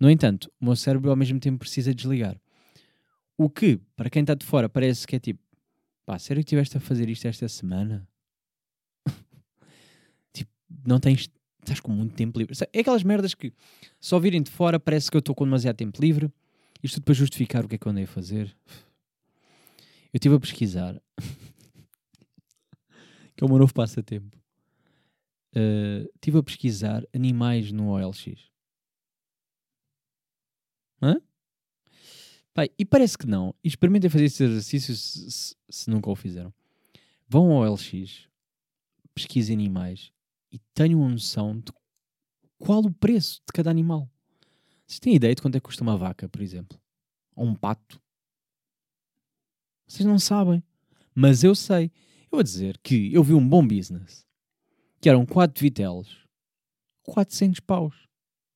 No 0.00 0.08
entanto, 0.08 0.50
o 0.60 0.64
meu 0.64 0.76
cérebro 0.76 1.10
ao 1.10 1.16
mesmo 1.16 1.40
tempo 1.40 1.58
precisa 1.58 1.92
desligar. 1.92 2.40
O 3.36 3.50
que, 3.50 3.80
para 3.96 4.08
quem 4.08 4.22
está 4.22 4.34
de 4.34 4.46
fora, 4.46 4.68
parece 4.68 5.06
que 5.06 5.16
é 5.16 5.18
tipo, 5.18 5.40
pá, 6.06 6.18
sério 6.18 6.42
que 6.42 6.46
estiveste 6.46 6.76
a 6.76 6.80
fazer 6.80 7.08
isto 7.08 7.26
esta 7.26 7.48
semana? 7.48 8.07
Não 10.86 10.98
tens 10.98 11.28
estás 11.68 11.80
com 11.80 11.92
muito 11.92 12.14
tempo 12.14 12.38
livre. 12.38 12.54
É 12.72 12.80
aquelas 12.80 13.02
merdas 13.02 13.34
que 13.34 13.52
só 14.00 14.18
virem 14.18 14.42
de 14.42 14.50
fora 14.50 14.80
parece 14.80 15.10
que 15.10 15.16
eu 15.16 15.20
estou 15.20 15.34
com 15.34 15.44
demasiado 15.44 15.76
tempo 15.76 16.00
livre. 16.00 16.32
Isto 16.82 17.02
para 17.02 17.14
justificar 17.14 17.64
o 17.64 17.68
que 17.68 17.74
é 17.74 17.78
que 17.78 17.86
eu 17.86 17.92
andei 17.92 18.04
a 18.04 18.08
fazer. 18.08 18.54
Eu 20.12 20.16
estive 20.16 20.34
a 20.34 20.40
pesquisar. 20.40 21.00
que 23.36 23.44
é 23.44 23.46
o 23.46 23.48
meu 23.48 23.58
novo 23.58 23.74
passatempo. 23.74 24.36
Uh, 25.54 26.08
estive 26.14 26.38
a 26.38 26.42
pesquisar 26.42 27.04
animais 27.14 27.72
no 27.72 27.90
OLX. 27.90 28.48
Hã? 31.02 31.20
Pai, 32.54 32.70
e 32.78 32.84
parece 32.84 33.18
que 33.18 33.26
não. 33.26 33.54
E 33.62 33.68
experimentem 33.68 34.10
fazer 34.10 34.24
esse 34.24 34.44
exercício 34.44 34.94
se, 34.94 35.30
se, 35.30 35.56
se 35.68 35.90
nunca 35.90 36.10
o 36.10 36.16
fizeram. 36.16 36.52
Vão 37.28 37.52
ao 37.52 37.70
OLX, 37.70 38.28
pesquisem 39.14 39.54
animais 39.54 40.12
e 40.52 40.58
tenham 40.74 41.00
uma 41.00 41.10
noção 41.10 41.58
de 41.58 41.72
qual 42.58 42.80
o 42.80 42.92
preço 42.92 43.40
de 43.46 43.52
cada 43.52 43.70
animal. 43.70 44.10
Vocês 44.86 45.00
têm 45.00 45.14
ideia 45.14 45.34
de 45.34 45.42
quanto 45.42 45.56
é 45.56 45.60
que 45.60 45.66
custa 45.66 45.82
uma 45.82 45.96
vaca, 45.96 46.28
por 46.28 46.40
exemplo? 46.40 46.78
Ou 47.36 47.46
um 47.46 47.54
pato? 47.54 48.00
Vocês 49.86 50.06
não 50.06 50.18
sabem. 50.18 50.62
Mas 51.14 51.44
eu 51.44 51.54
sei. 51.54 51.90
Eu 52.24 52.28
vou 52.32 52.42
dizer 52.42 52.78
que 52.82 53.12
eu 53.12 53.22
vi 53.22 53.34
um 53.34 53.46
bom 53.46 53.66
business. 53.66 54.26
Que 55.00 55.08
eram 55.08 55.24
4 55.24 55.60
vitelos. 55.60 56.26
400 57.02 57.60
paus. 57.60 57.94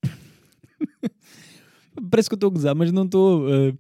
Parece 2.11 2.29
que 2.29 2.35
eu 2.35 2.37
estou 2.37 2.49
a 2.49 2.53
gozar, 2.53 2.75
mas 2.75 2.93
não 2.93 3.05
estou. 3.05 3.47
Uh, 3.47 3.79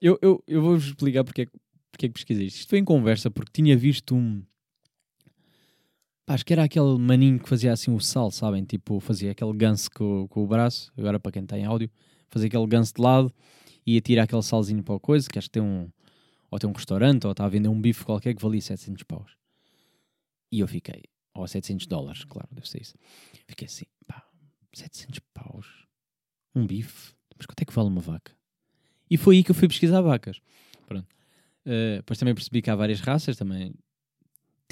eu 0.00 0.18
eu, 0.20 0.42
eu 0.46 0.62
vou-vos 0.62 0.86
explicar 0.86 1.24
porque, 1.24 1.42
é 1.42 1.46
porque 1.90 2.06
é 2.06 2.08
que 2.08 2.14
pesquisei 2.14 2.46
isto. 2.46 2.58
Isto 2.58 2.70
foi 2.70 2.78
em 2.78 2.84
conversa 2.84 3.30
porque 3.30 3.52
tinha 3.52 3.76
visto 3.76 4.14
um, 4.14 4.44
Pá, 6.26 6.34
acho 6.34 6.44
que 6.44 6.52
era 6.54 6.64
aquele 6.64 6.98
maninho 6.98 7.38
que 7.38 7.48
fazia 7.48 7.72
assim 7.72 7.90
o 7.90 8.00
sal, 8.00 8.30
sabem? 8.30 8.64
Tipo, 8.64 8.98
fazia 8.98 9.32
aquele 9.32 9.52
ganso 9.52 9.90
com, 9.90 10.26
com 10.28 10.42
o 10.42 10.46
braço, 10.46 10.90
agora 10.96 11.20
para 11.20 11.32
quem 11.32 11.44
tem 11.44 11.64
áudio, 11.64 11.90
fazia 12.30 12.48
aquele 12.48 12.66
ganso 12.66 12.94
de 12.94 13.02
lado 13.02 13.32
e 13.86 13.94
ia 13.94 14.00
tirar 14.00 14.22
aquele 14.22 14.42
salzinho 14.42 14.82
para 14.82 14.96
a 14.96 15.00
coisa, 15.00 15.28
que 15.28 15.38
acho 15.38 15.48
que 15.48 15.52
tem 15.52 15.62
um, 15.62 15.90
ou 16.50 16.58
tem 16.58 16.68
um 16.68 16.72
restaurante, 16.72 17.26
ou 17.26 17.32
está 17.32 17.44
a 17.44 17.48
vender 17.48 17.68
um 17.68 17.78
bife 17.78 18.04
qualquer 18.04 18.34
que 18.34 18.42
valia 18.42 18.60
700 18.60 19.02
paus. 19.02 19.36
E 20.50 20.60
eu 20.60 20.68
fiquei, 20.68 21.02
ou 21.34 21.46
700 21.46 21.86
dólares, 21.86 22.24
claro, 22.24 22.48
deve 22.50 22.68
ser 22.68 22.80
isso. 22.80 22.94
Fiquei 23.46 23.66
assim, 23.66 23.84
pá, 24.06 24.26
700 24.72 25.20
paus, 25.34 25.66
um 26.54 26.66
bife, 26.66 27.12
mas 27.36 27.44
quanto 27.44 27.60
é 27.60 27.64
que 27.66 27.72
vale 27.72 27.88
uma 27.88 28.00
vaca? 28.00 28.32
E 29.10 29.18
foi 29.18 29.36
aí 29.36 29.44
que 29.44 29.50
eu 29.50 29.54
fui 29.54 29.68
pesquisar 29.68 30.00
vacas. 30.00 30.40
Pronto. 30.86 31.06
Uh, 31.66 31.96
depois 31.96 32.18
também 32.18 32.34
percebi 32.34 32.62
que 32.62 32.70
há 32.70 32.74
várias 32.74 33.00
raças, 33.00 33.36
também 33.36 33.74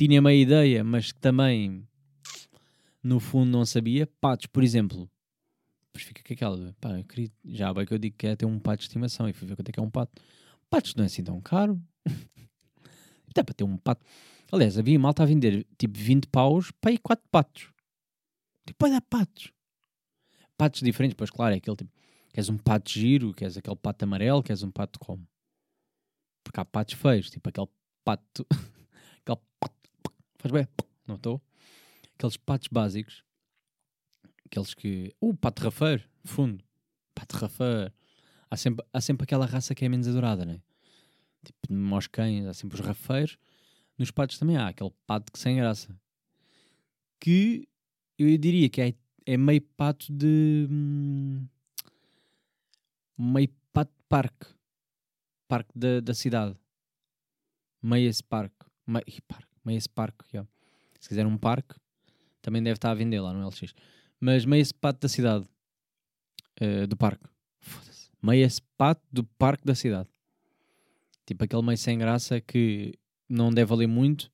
tinha 0.08 0.20
uma 0.20 0.32
ideia, 0.32 0.82
mas 0.82 1.12
que 1.12 1.20
também 1.20 1.86
no 3.02 3.18
fundo 3.20 3.50
não 3.50 3.64
sabia. 3.64 4.06
Patos, 4.20 4.46
por 4.46 4.62
exemplo. 4.62 5.10
Depois 5.86 6.04
fica 6.04 6.22
com 6.22 6.32
aquela, 6.32 6.74
pá, 6.80 7.02
queria, 7.02 7.30
já 7.44 7.72
bem 7.74 7.84
que 7.84 7.92
eu 7.92 7.98
digo 7.98 8.16
que 8.16 8.26
é 8.26 8.34
ter 8.34 8.46
um 8.46 8.58
pato 8.58 8.78
de 8.78 8.84
estimação 8.84 9.28
e 9.28 9.32
fui 9.32 9.46
ver 9.46 9.56
quanto 9.56 9.68
é 9.68 9.72
que 9.72 9.78
é 9.78 9.82
um 9.82 9.90
pato. 9.90 10.22
Patos 10.70 10.94
não 10.94 11.04
é 11.04 11.06
assim 11.06 11.22
tão 11.22 11.40
caro. 11.40 11.80
Dá 13.34 13.44
para 13.44 13.54
ter 13.54 13.64
um 13.64 13.76
pato. 13.76 14.04
Aliás, 14.50 14.78
havia 14.78 14.98
malta 14.98 15.22
a 15.22 15.26
vender 15.26 15.66
tipo 15.78 15.98
20 15.98 16.28
paus 16.28 16.70
para 16.80 16.92
ir 16.92 16.98
4 16.98 17.24
patos. 17.30 17.70
Tipo, 18.66 18.88
dar 18.88 19.02
patos. 19.02 19.52
Patos 20.56 20.80
diferentes, 20.80 21.16
pois 21.16 21.30
claro, 21.30 21.54
é 21.54 21.58
aquele 21.58 21.76
tipo. 21.76 21.90
Queres 22.32 22.48
um 22.48 22.56
pato 22.56 22.90
giro, 22.90 23.34
queres 23.34 23.58
aquele 23.58 23.76
pato 23.76 24.04
amarelo, 24.04 24.42
queres 24.42 24.62
um 24.62 24.70
pato 24.70 24.98
como? 24.98 25.26
Porque 26.42 26.58
há 26.58 26.64
patos 26.64 26.94
feios, 26.94 27.28
tipo 27.30 27.48
aquele 27.48 27.68
pato. 28.02 28.46
Faz 30.42 30.50
bem. 30.50 30.66
Não 31.06 31.14
estou? 31.14 31.40
Aqueles 32.16 32.36
patos 32.36 32.66
básicos. 32.66 33.22
Aqueles 34.44 34.74
que. 34.74 35.14
Uh, 35.20 35.36
pato 35.36 35.62
rafeiro. 35.62 36.02
Fundo. 36.24 36.64
Pato 37.14 37.36
rafeiro. 37.36 37.92
Há 38.50 38.56
sempre, 38.56 38.84
há 38.92 39.00
sempre 39.00 39.22
aquela 39.22 39.46
raça 39.46 39.72
que 39.72 39.84
é 39.84 39.88
menos 39.88 40.08
adorada, 40.08 40.44
né? 40.44 40.60
Tipo, 41.44 41.72
nos 41.72 42.08
cães, 42.08 42.44
há 42.44 42.52
sempre 42.52 42.80
os 42.80 42.84
rafeiros. 42.84 43.38
Nos 43.96 44.10
patos 44.10 44.36
também 44.36 44.56
há 44.56 44.66
aquele 44.66 44.90
pato 45.06 45.30
que 45.30 45.38
sem 45.38 45.56
graça. 45.58 45.96
Que 47.20 47.68
eu 48.18 48.36
diria 48.36 48.68
que 48.68 48.80
é, 48.82 48.94
é 49.24 49.36
meio 49.36 49.62
pato 49.76 50.12
de. 50.12 50.66
Hum, 50.68 51.46
meio 53.16 53.48
pato 53.72 53.92
de 53.96 54.04
parque. 54.08 54.46
Parque 55.46 55.70
da, 55.78 56.00
da 56.00 56.14
cidade. 56.14 56.56
Meio 57.80 58.10
esse 58.10 58.24
parque. 58.24 58.66
Meio, 58.84 59.04
parque 59.28 59.51
meio 59.64 59.78
esse 59.78 59.88
parque. 59.88 60.24
Se 61.00 61.08
quiser 61.08 61.26
um 61.26 61.36
parque, 61.36 61.74
também 62.40 62.62
deve 62.62 62.74
estar 62.74 62.90
a 62.90 62.94
vender 62.94 63.20
lá 63.20 63.32
no 63.32 63.46
LX. 63.46 63.74
Mas 64.20 64.44
esse 64.44 64.74
pato 64.74 65.00
da 65.00 65.08
cidade. 65.08 65.46
Uh, 66.60 66.86
do 66.86 66.96
parque. 66.96 67.24
Foda-se. 67.58 68.10
Esse 68.34 68.62
pato 68.76 69.02
do 69.10 69.24
parque 69.24 69.64
da 69.64 69.74
cidade. 69.74 70.08
Tipo 71.26 71.44
aquele 71.44 71.62
meio 71.62 71.78
sem 71.78 71.98
graça 71.98 72.40
que 72.40 72.94
não 73.28 73.50
deve 73.50 73.68
valer 73.68 73.86
muito. 73.86 74.30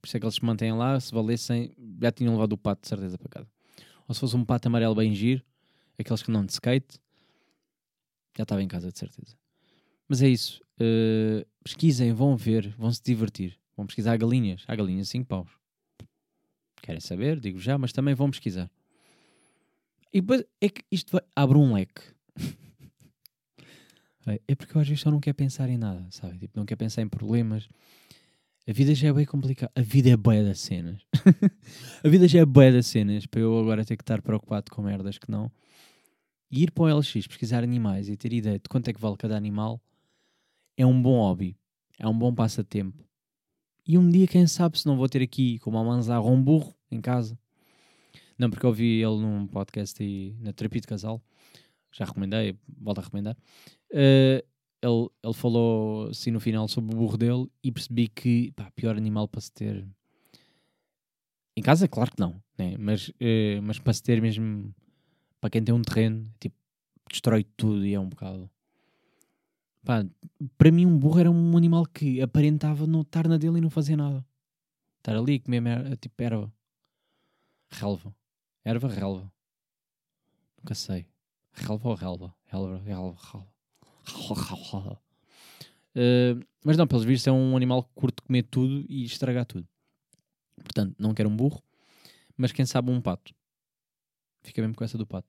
Por 0.00 0.06
isso 0.06 0.16
é 0.16 0.20
que 0.20 0.26
eles 0.26 0.34
se 0.34 0.44
mantêm 0.44 0.72
lá. 0.72 1.00
Se 1.00 1.12
valessem, 1.12 1.74
já 2.00 2.12
tinham 2.12 2.34
levado 2.34 2.52
o 2.52 2.58
pato 2.58 2.82
de 2.82 2.88
certeza 2.88 3.16
para 3.16 3.28
casa. 3.28 3.50
Ou 4.06 4.14
se 4.14 4.20
fosse 4.20 4.36
um 4.36 4.44
pato 4.44 4.68
amarelo 4.68 4.94
bem 4.94 5.14
giro, 5.14 5.42
aqueles 5.98 6.22
que 6.22 6.30
não 6.30 6.44
de 6.44 6.52
skate, 6.52 7.00
já 8.36 8.42
estava 8.42 8.62
em 8.62 8.68
casa 8.68 8.92
de 8.92 8.98
certeza. 8.98 9.36
Mas 10.08 10.20
é 10.22 10.28
isso. 10.28 10.60
Uh, 10.74 11.46
pesquisem, 11.62 12.12
vão 12.12 12.36
ver, 12.36 12.68
vão 12.76 12.92
se 12.92 13.02
divertir. 13.02 13.58
Vão 13.76 13.86
pesquisar 13.86 14.16
galinhas. 14.16 14.64
Há 14.66 14.74
galinhas 14.74 15.08
5 15.08 15.26
paus. 15.26 15.50
Querem 16.82 17.00
saber? 17.00 17.40
Digo 17.40 17.58
já, 17.58 17.78
mas 17.78 17.92
também 17.92 18.14
vão 18.14 18.30
pesquisar. 18.30 18.70
E 20.12 20.20
depois 20.20 20.44
é 20.60 20.68
que 20.68 20.82
isto 20.90 21.12
vai, 21.12 21.22
abre 21.34 21.58
um 21.58 21.74
leque. 21.74 22.02
é 24.46 24.54
porque 24.54 24.76
eu 24.76 24.80
às 24.80 24.86
vezes 24.86 25.02
só 25.02 25.10
não 25.10 25.18
quero 25.18 25.34
pensar 25.34 25.68
em 25.68 25.76
nada, 25.76 26.06
sabe? 26.10 26.38
Tipo, 26.38 26.58
não 26.58 26.64
quero 26.64 26.78
pensar 26.78 27.02
em 27.02 27.08
problemas. 27.08 27.68
A 28.66 28.72
vida 28.72 28.94
já 28.94 29.08
é 29.08 29.12
bem 29.12 29.26
complicada. 29.26 29.72
A 29.74 29.80
vida 29.80 30.10
é 30.10 30.16
boia 30.16 30.44
das 30.44 30.60
cenas. 30.60 31.02
a 32.04 32.08
vida 32.08 32.28
já 32.28 32.40
é 32.40 32.44
boia 32.44 32.72
das 32.72 32.86
cenas 32.86 33.26
para 33.26 33.40
eu 33.40 33.58
agora 33.58 33.84
ter 33.84 33.96
que 33.96 34.02
estar 34.02 34.22
preocupado 34.22 34.70
com 34.70 34.82
merdas 34.82 35.18
que 35.18 35.30
não. 35.30 35.50
E 36.50 36.62
ir 36.62 36.70
para 36.70 36.84
o 36.84 36.98
LX, 36.98 37.26
pesquisar 37.26 37.64
animais 37.64 38.08
e 38.08 38.16
ter 38.16 38.32
ideia 38.32 38.58
de 38.58 38.68
quanto 38.68 38.88
é 38.88 38.92
que 38.92 39.00
vale 39.00 39.16
cada 39.16 39.36
animal 39.36 39.82
é 40.76 40.86
um 40.86 41.00
bom 41.00 41.18
hobby. 41.18 41.56
É 41.98 42.06
um 42.06 42.16
bom 42.16 42.34
passatempo. 42.34 43.04
E 43.86 43.98
um 43.98 44.08
dia, 44.08 44.26
quem 44.26 44.46
sabe, 44.46 44.78
se 44.78 44.86
não 44.86 44.96
vou 44.96 45.08
ter 45.08 45.22
aqui 45.22 45.58
como 45.58 45.76
a 45.76 45.84
manzarra 45.84 46.24
um 46.24 46.42
burro 46.42 46.74
em 46.90 47.00
casa. 47.00 47.38
Não, 48.38 48.48
porque 48.50 48.64
eu 48.64 48.70
ouvi 48.70 49.02
ele 49.02 49.18
num 49.18 49.46
podcast 49.46 50.02
aí 50.02 50.34
na 50.40 50.52
terapia 50.52 50.80
de 50.80 50.86
casal. 50.86 51.22
Já 51.92 52.06
recomendei, 52.06 52.56
volto 52.66 52.98
a 52.98 53.02
recomendar. 53.02 53.36
Uh, 53.92 54.42
ele, 54.82 55.08
ele 55.22 55.34
falou 55.34 56.08
assim 56.08 56.30
no 56.30 56.40
final 56.40 56.66
sobre 56.66 56.94
o 56.94 56.98
burro 56.98 57.16
dele 57.16 57.46
e 57.62 57.70
percebi 57.70 58.08
que, 58.08 58.52
pá, 58.52 58.70
pior 58.74 58.96
animal 58.96 59.28
para 59.28 59.40
se 59.40 59.52
ter. 59.52 59.86
Em 61.56 61.62
casa, 61.62 61.86
claro 61.86 62.10
que 62.10 62.18
não, 62.18 62.42
né? 62.58 62.76
mas, 62.78 63.08
uh, 63.10 63.62
mas 63.62 63.78
para 63.78 63.92
se 63.92 64.02
ter 64.02 64.20
mesmo, 64.20 64.74
para 65.40 65.50
quem 65.50 65.62
tem 65.62 65.74
um 65.74 65.82
terreno, 65.82 66.28
tipo, 66.40 66.56
destrói 67.08 67.44
tudo 67.56 67.86
e 67.86 67.94
é 67.94 68.00
um 68.00 68.08
bocado. 68.08 68.50
Pá, 69.84 70.04
para 70.56 70.72
mim, 70.72 70.86
um 70.86 70.98
burro 70.98 71.20
era 71.20 71.30
um 71.30 71.56
animal 71.56 71.84
que 71.86 72.20
aparentava 72.22 72.86
não 72.86 73.02
estar 73.02 73.28
na 73.28 73.36
dele 73.36 73.58
e 73.58 73.60
não 73.60 73.70
fazer 73.70 73.96
nada. 73.96 74.24
Estar 74.98 75.16
ali 75.16 75.36
a 75.36 75.40
comer 75.40 75.60
mer 75.60 75.96
tipo 75.98 76.22
erva. 76.22 76.52
Relva. 77.70 78.14
Erva, 78.64 78.88
relva. 78.88 79.32
Nunca 80.58 80.74
sei. 80.74 81.06
Relva 81.52 81.90
ou 81.90 81.94
relva? 81.94 82.34
Relva, 82.46 82.78
relva, 82.78 83.18
relva. 84.70 85.00
Uh, 85.94 86.44
mas 86.64 86.76
não, 86.76 86.86
pelos 86.86 87.04
vistos 87.04 87.26
é 87.26 87.32
um 87.32 87.54
animal 87.56 87.84
que 87.84 87.90
curte 87.94 88.22
comer 88.22 88.42
tudo 88.44 88.84
e 88.88 89.04
estragar 89.04 89.44
tudo. 89.44 89.68
Portanto, 90.56 90.94
não 90.98 91.12
quero 91.12 91.28
um 91.28 91.36
burro, 91.36 91.62
mas 92.36 92.52
quem 92.52 92.64
sabe 92.64 92.90
um 92.90 93.00
pato. 93.00 93.34
Fica 94.42 94.62
mesmo 94.62 94.74
com 94.74 94.84
essa 94.84 94.96
do 94.96 95.06
pato. 95.06 95.28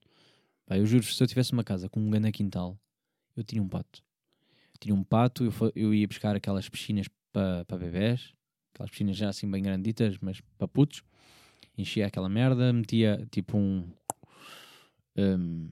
Pá, 0.64 0.78
eu 0.78 0.86
juro, 0.86 1.04
se 1.04 1.22
eu 1.22 1.26
tivesse 1.26 1.52
uma 1.52 1.62
casa 1.62 1.88
com 1.88 2.00
um 2.00 2.10
grande 2.10 2.32
quintal, 2.32 2.78
eu 3.36 3.44
tinha 3.44 3.62
um 3.62 3.68
pato. 3.68 4.02
Tinha 4.78 4.94
um 4.94 5.02
pato, 5.02 5.44
eu, 5.44 5.52
eu 5.74 5.94
ia 5.94 6.06
buscar 6.06 6.36
aquelas 6.36 6.68
piscinas 6.68 7.06
para 7.32 7.64
pa 7.64 7.76
bebés, 7.76 8.32
aquelas 8.74 8.90
piscinas 8.90 9.16
já 9.16 9.28
assim 9.28 9.50
bem 9.50 9.62
granditas, 9.62 10.16
mas 10.20 10.40
para 10.58 10.68
putos. 10.68 11.02
Enchia 11.76 12.06
aquela 12.06 12.28
merda, 12.28 12.72
metia 12.72 13.26
tipo 13.30 13.58
um. 13.58 13.86
um 15.18 15.68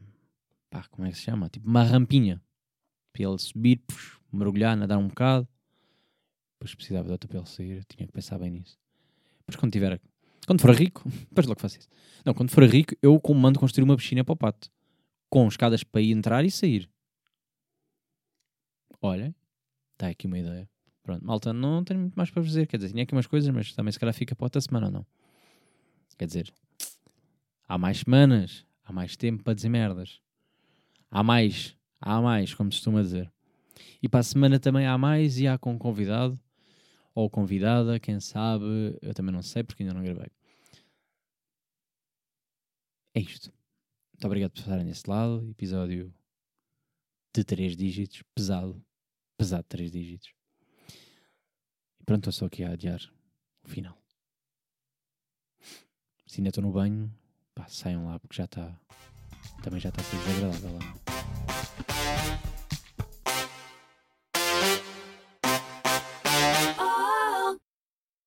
pá, 0.68 0.84
como 0.90 1.06
é 1.06 1.10
que 1.10 1.16
se 1.16 1.22
chama? 1.22 1.48
Tipo 1.48 1.68
uma 1.68 1.82
rampinha 1.82 2.42
para 3.12 3.22
ele 3.22 3.38
subir, 3.38 3.76
pux, 3.86 4.18
mergulhar, 4.32 4.76
nadar 4.76 4.98
um 4.98 5.08
bocado. 5.08 5.48
Depois 6.58 6.74
precisava 6.74 7.06
de 7.06 7.12
outra 7.12 7.28
para 7.28 7.38
ele 7.38 7.48
sair, 7.48 7.84
tinha 7.84 8.06
que 8.06 8.12
pensar 8.12 8.38
bem 8.38 8.50
nisso. 8.50 8.78
Depois 9.40 9.56
quando 9.56 9.72
tiver. 9.72 10.00
Quando 10.46 10.60
for 10.60 10.74
rico, 10.74 11.02
depois 11.28 11.46
logo 11.46 11.60
faço 11.60 11.78
isso. 11.78 11.88
Não, 12.24 12.34
quando 12.34 12.50
for 12.50 12.64
rico, 12.64 12.94
eu 13.00 13.20
mando 13.34 13.58
construir 13.58 13.84
uma 13.84 13.96
piscina 13.96 14.24
para 14.24 14.32
o 14.32 14.36
pato. 14.36 14.70
Com 15.30 15.48
escadas 15.48 15.82
para 15.82 16.00
ir 16.00 16.12
entrar 16.12 16.44
e 16.44 16.50
sair. 16.50 16.88
Olha, 19.06 19.34
está 19.92 20.08
aqui 20.08 20.26
uma 20.26 20.38
ideia. 20.38 20.68
Pronto, 21.02 21.24
malta, 21.24 21.52
não 21.52 21.84
tenho 21.84 22.00
muito 22.00 22.14
mais 22.14 22.30
para 22.30 22.42
dizer. 22.42 22.66
Quer 22.66 22.78
dizer, 22.78 22.90
tinha 22.90 23.02
aqui 23.02 23.12
umas 23.12 23.26
coisas, 23.26 23.50
mas 23.54 23.74
também 23.74 23.92
se 23.92 23.98
calhar 24.00 24.14
fica 24.14 24.34
para 24.34 24.46
outra 24.46 24.60
semana 24.62 24.86
ou 24.86 24.92
não. 24.92 25.06
Quer 26.16 26.26
dizer, 26.26 26.54
há 27.68 27.76
mais 27.76 27.98
semanas, 27.98 28.64
há 28.82 28.92
mais 28.92 29.14
tempo 29.14 29.42
para 29.42 29.52
dizer 29.52 29.68
merdas. 29.68 30.22
Há 31.10 31.22
mais 31.22 31.76
há 32.00 32.20
mais, 32.20 32.54
como 32.54 32.70
se 32.70 32.78
costuma 32.78 33.02
dizer. 33.02 33.30
E 34.02 34.08
para 34.08 34.20
a 34.20 34.22
semana 34.22 34.58
também 34.58 34.86
há 34.86 34.96
mais 34.96 35.38
e 35.38 35.46
há 35.46 35.58
com 35.58 35.78
convidado 35.78 36.38
ou 37.14 37.30
convidada, 37.30 38.00
quem 38.00 38.20
sabe, 38.20 38.98
eu 39.02 39.12
também 39.14 39.34
não 39.34 39.42
sei 39.42 39.62
porque 39.62 39.82
ainda 39.82 39.94
não 39.94 40.02
gravei. 40.02 40.30
É 43.14 43.20
isto. 43.20 43.52
Muito 44.12 44.24
obrigado 44.26 44.52
por 44.52 44.60
estarem 44.60 44.84
nesse 44.84 45.08
lado. 45.08 45.46
Episódio 45.50 46.12
de 47.34 47.42
3 47.44 47.76
dígitos, 47.76 48.22
pesado, 48.34 48.80
pesado 49.36 49.62
de 49.62 49.68
3 49.68 49.92
dígitos. 49.92 50.34
E 52.00 52.04
pronto, 52.04 52.28
estou 52.28 52.32
só 52.32 52.46
aqui 52.46 52.64
a 52.64 52.70
adiar 52.70 53.00
o 53.62 53.68
final. 53.68 53.96
Se 56.26 56.40
ainda 56.40 56.48
estou 56.48 56.62
no 56.62 56.72
banho, 56.72 57.12
pá, 57.54 57.66
saiam 57.68 58.06
lá 58.06 58.18
porque 58.18 58.36
já 58.36 58.44
está. 58.44 58.78
Também 59.62 59.80
já 59.80 59.88
está 59.88 60.00
a 60.00 60.04
ser 60.04 60.16
desagradável 60.18 60.72
lá. 60.74 61.13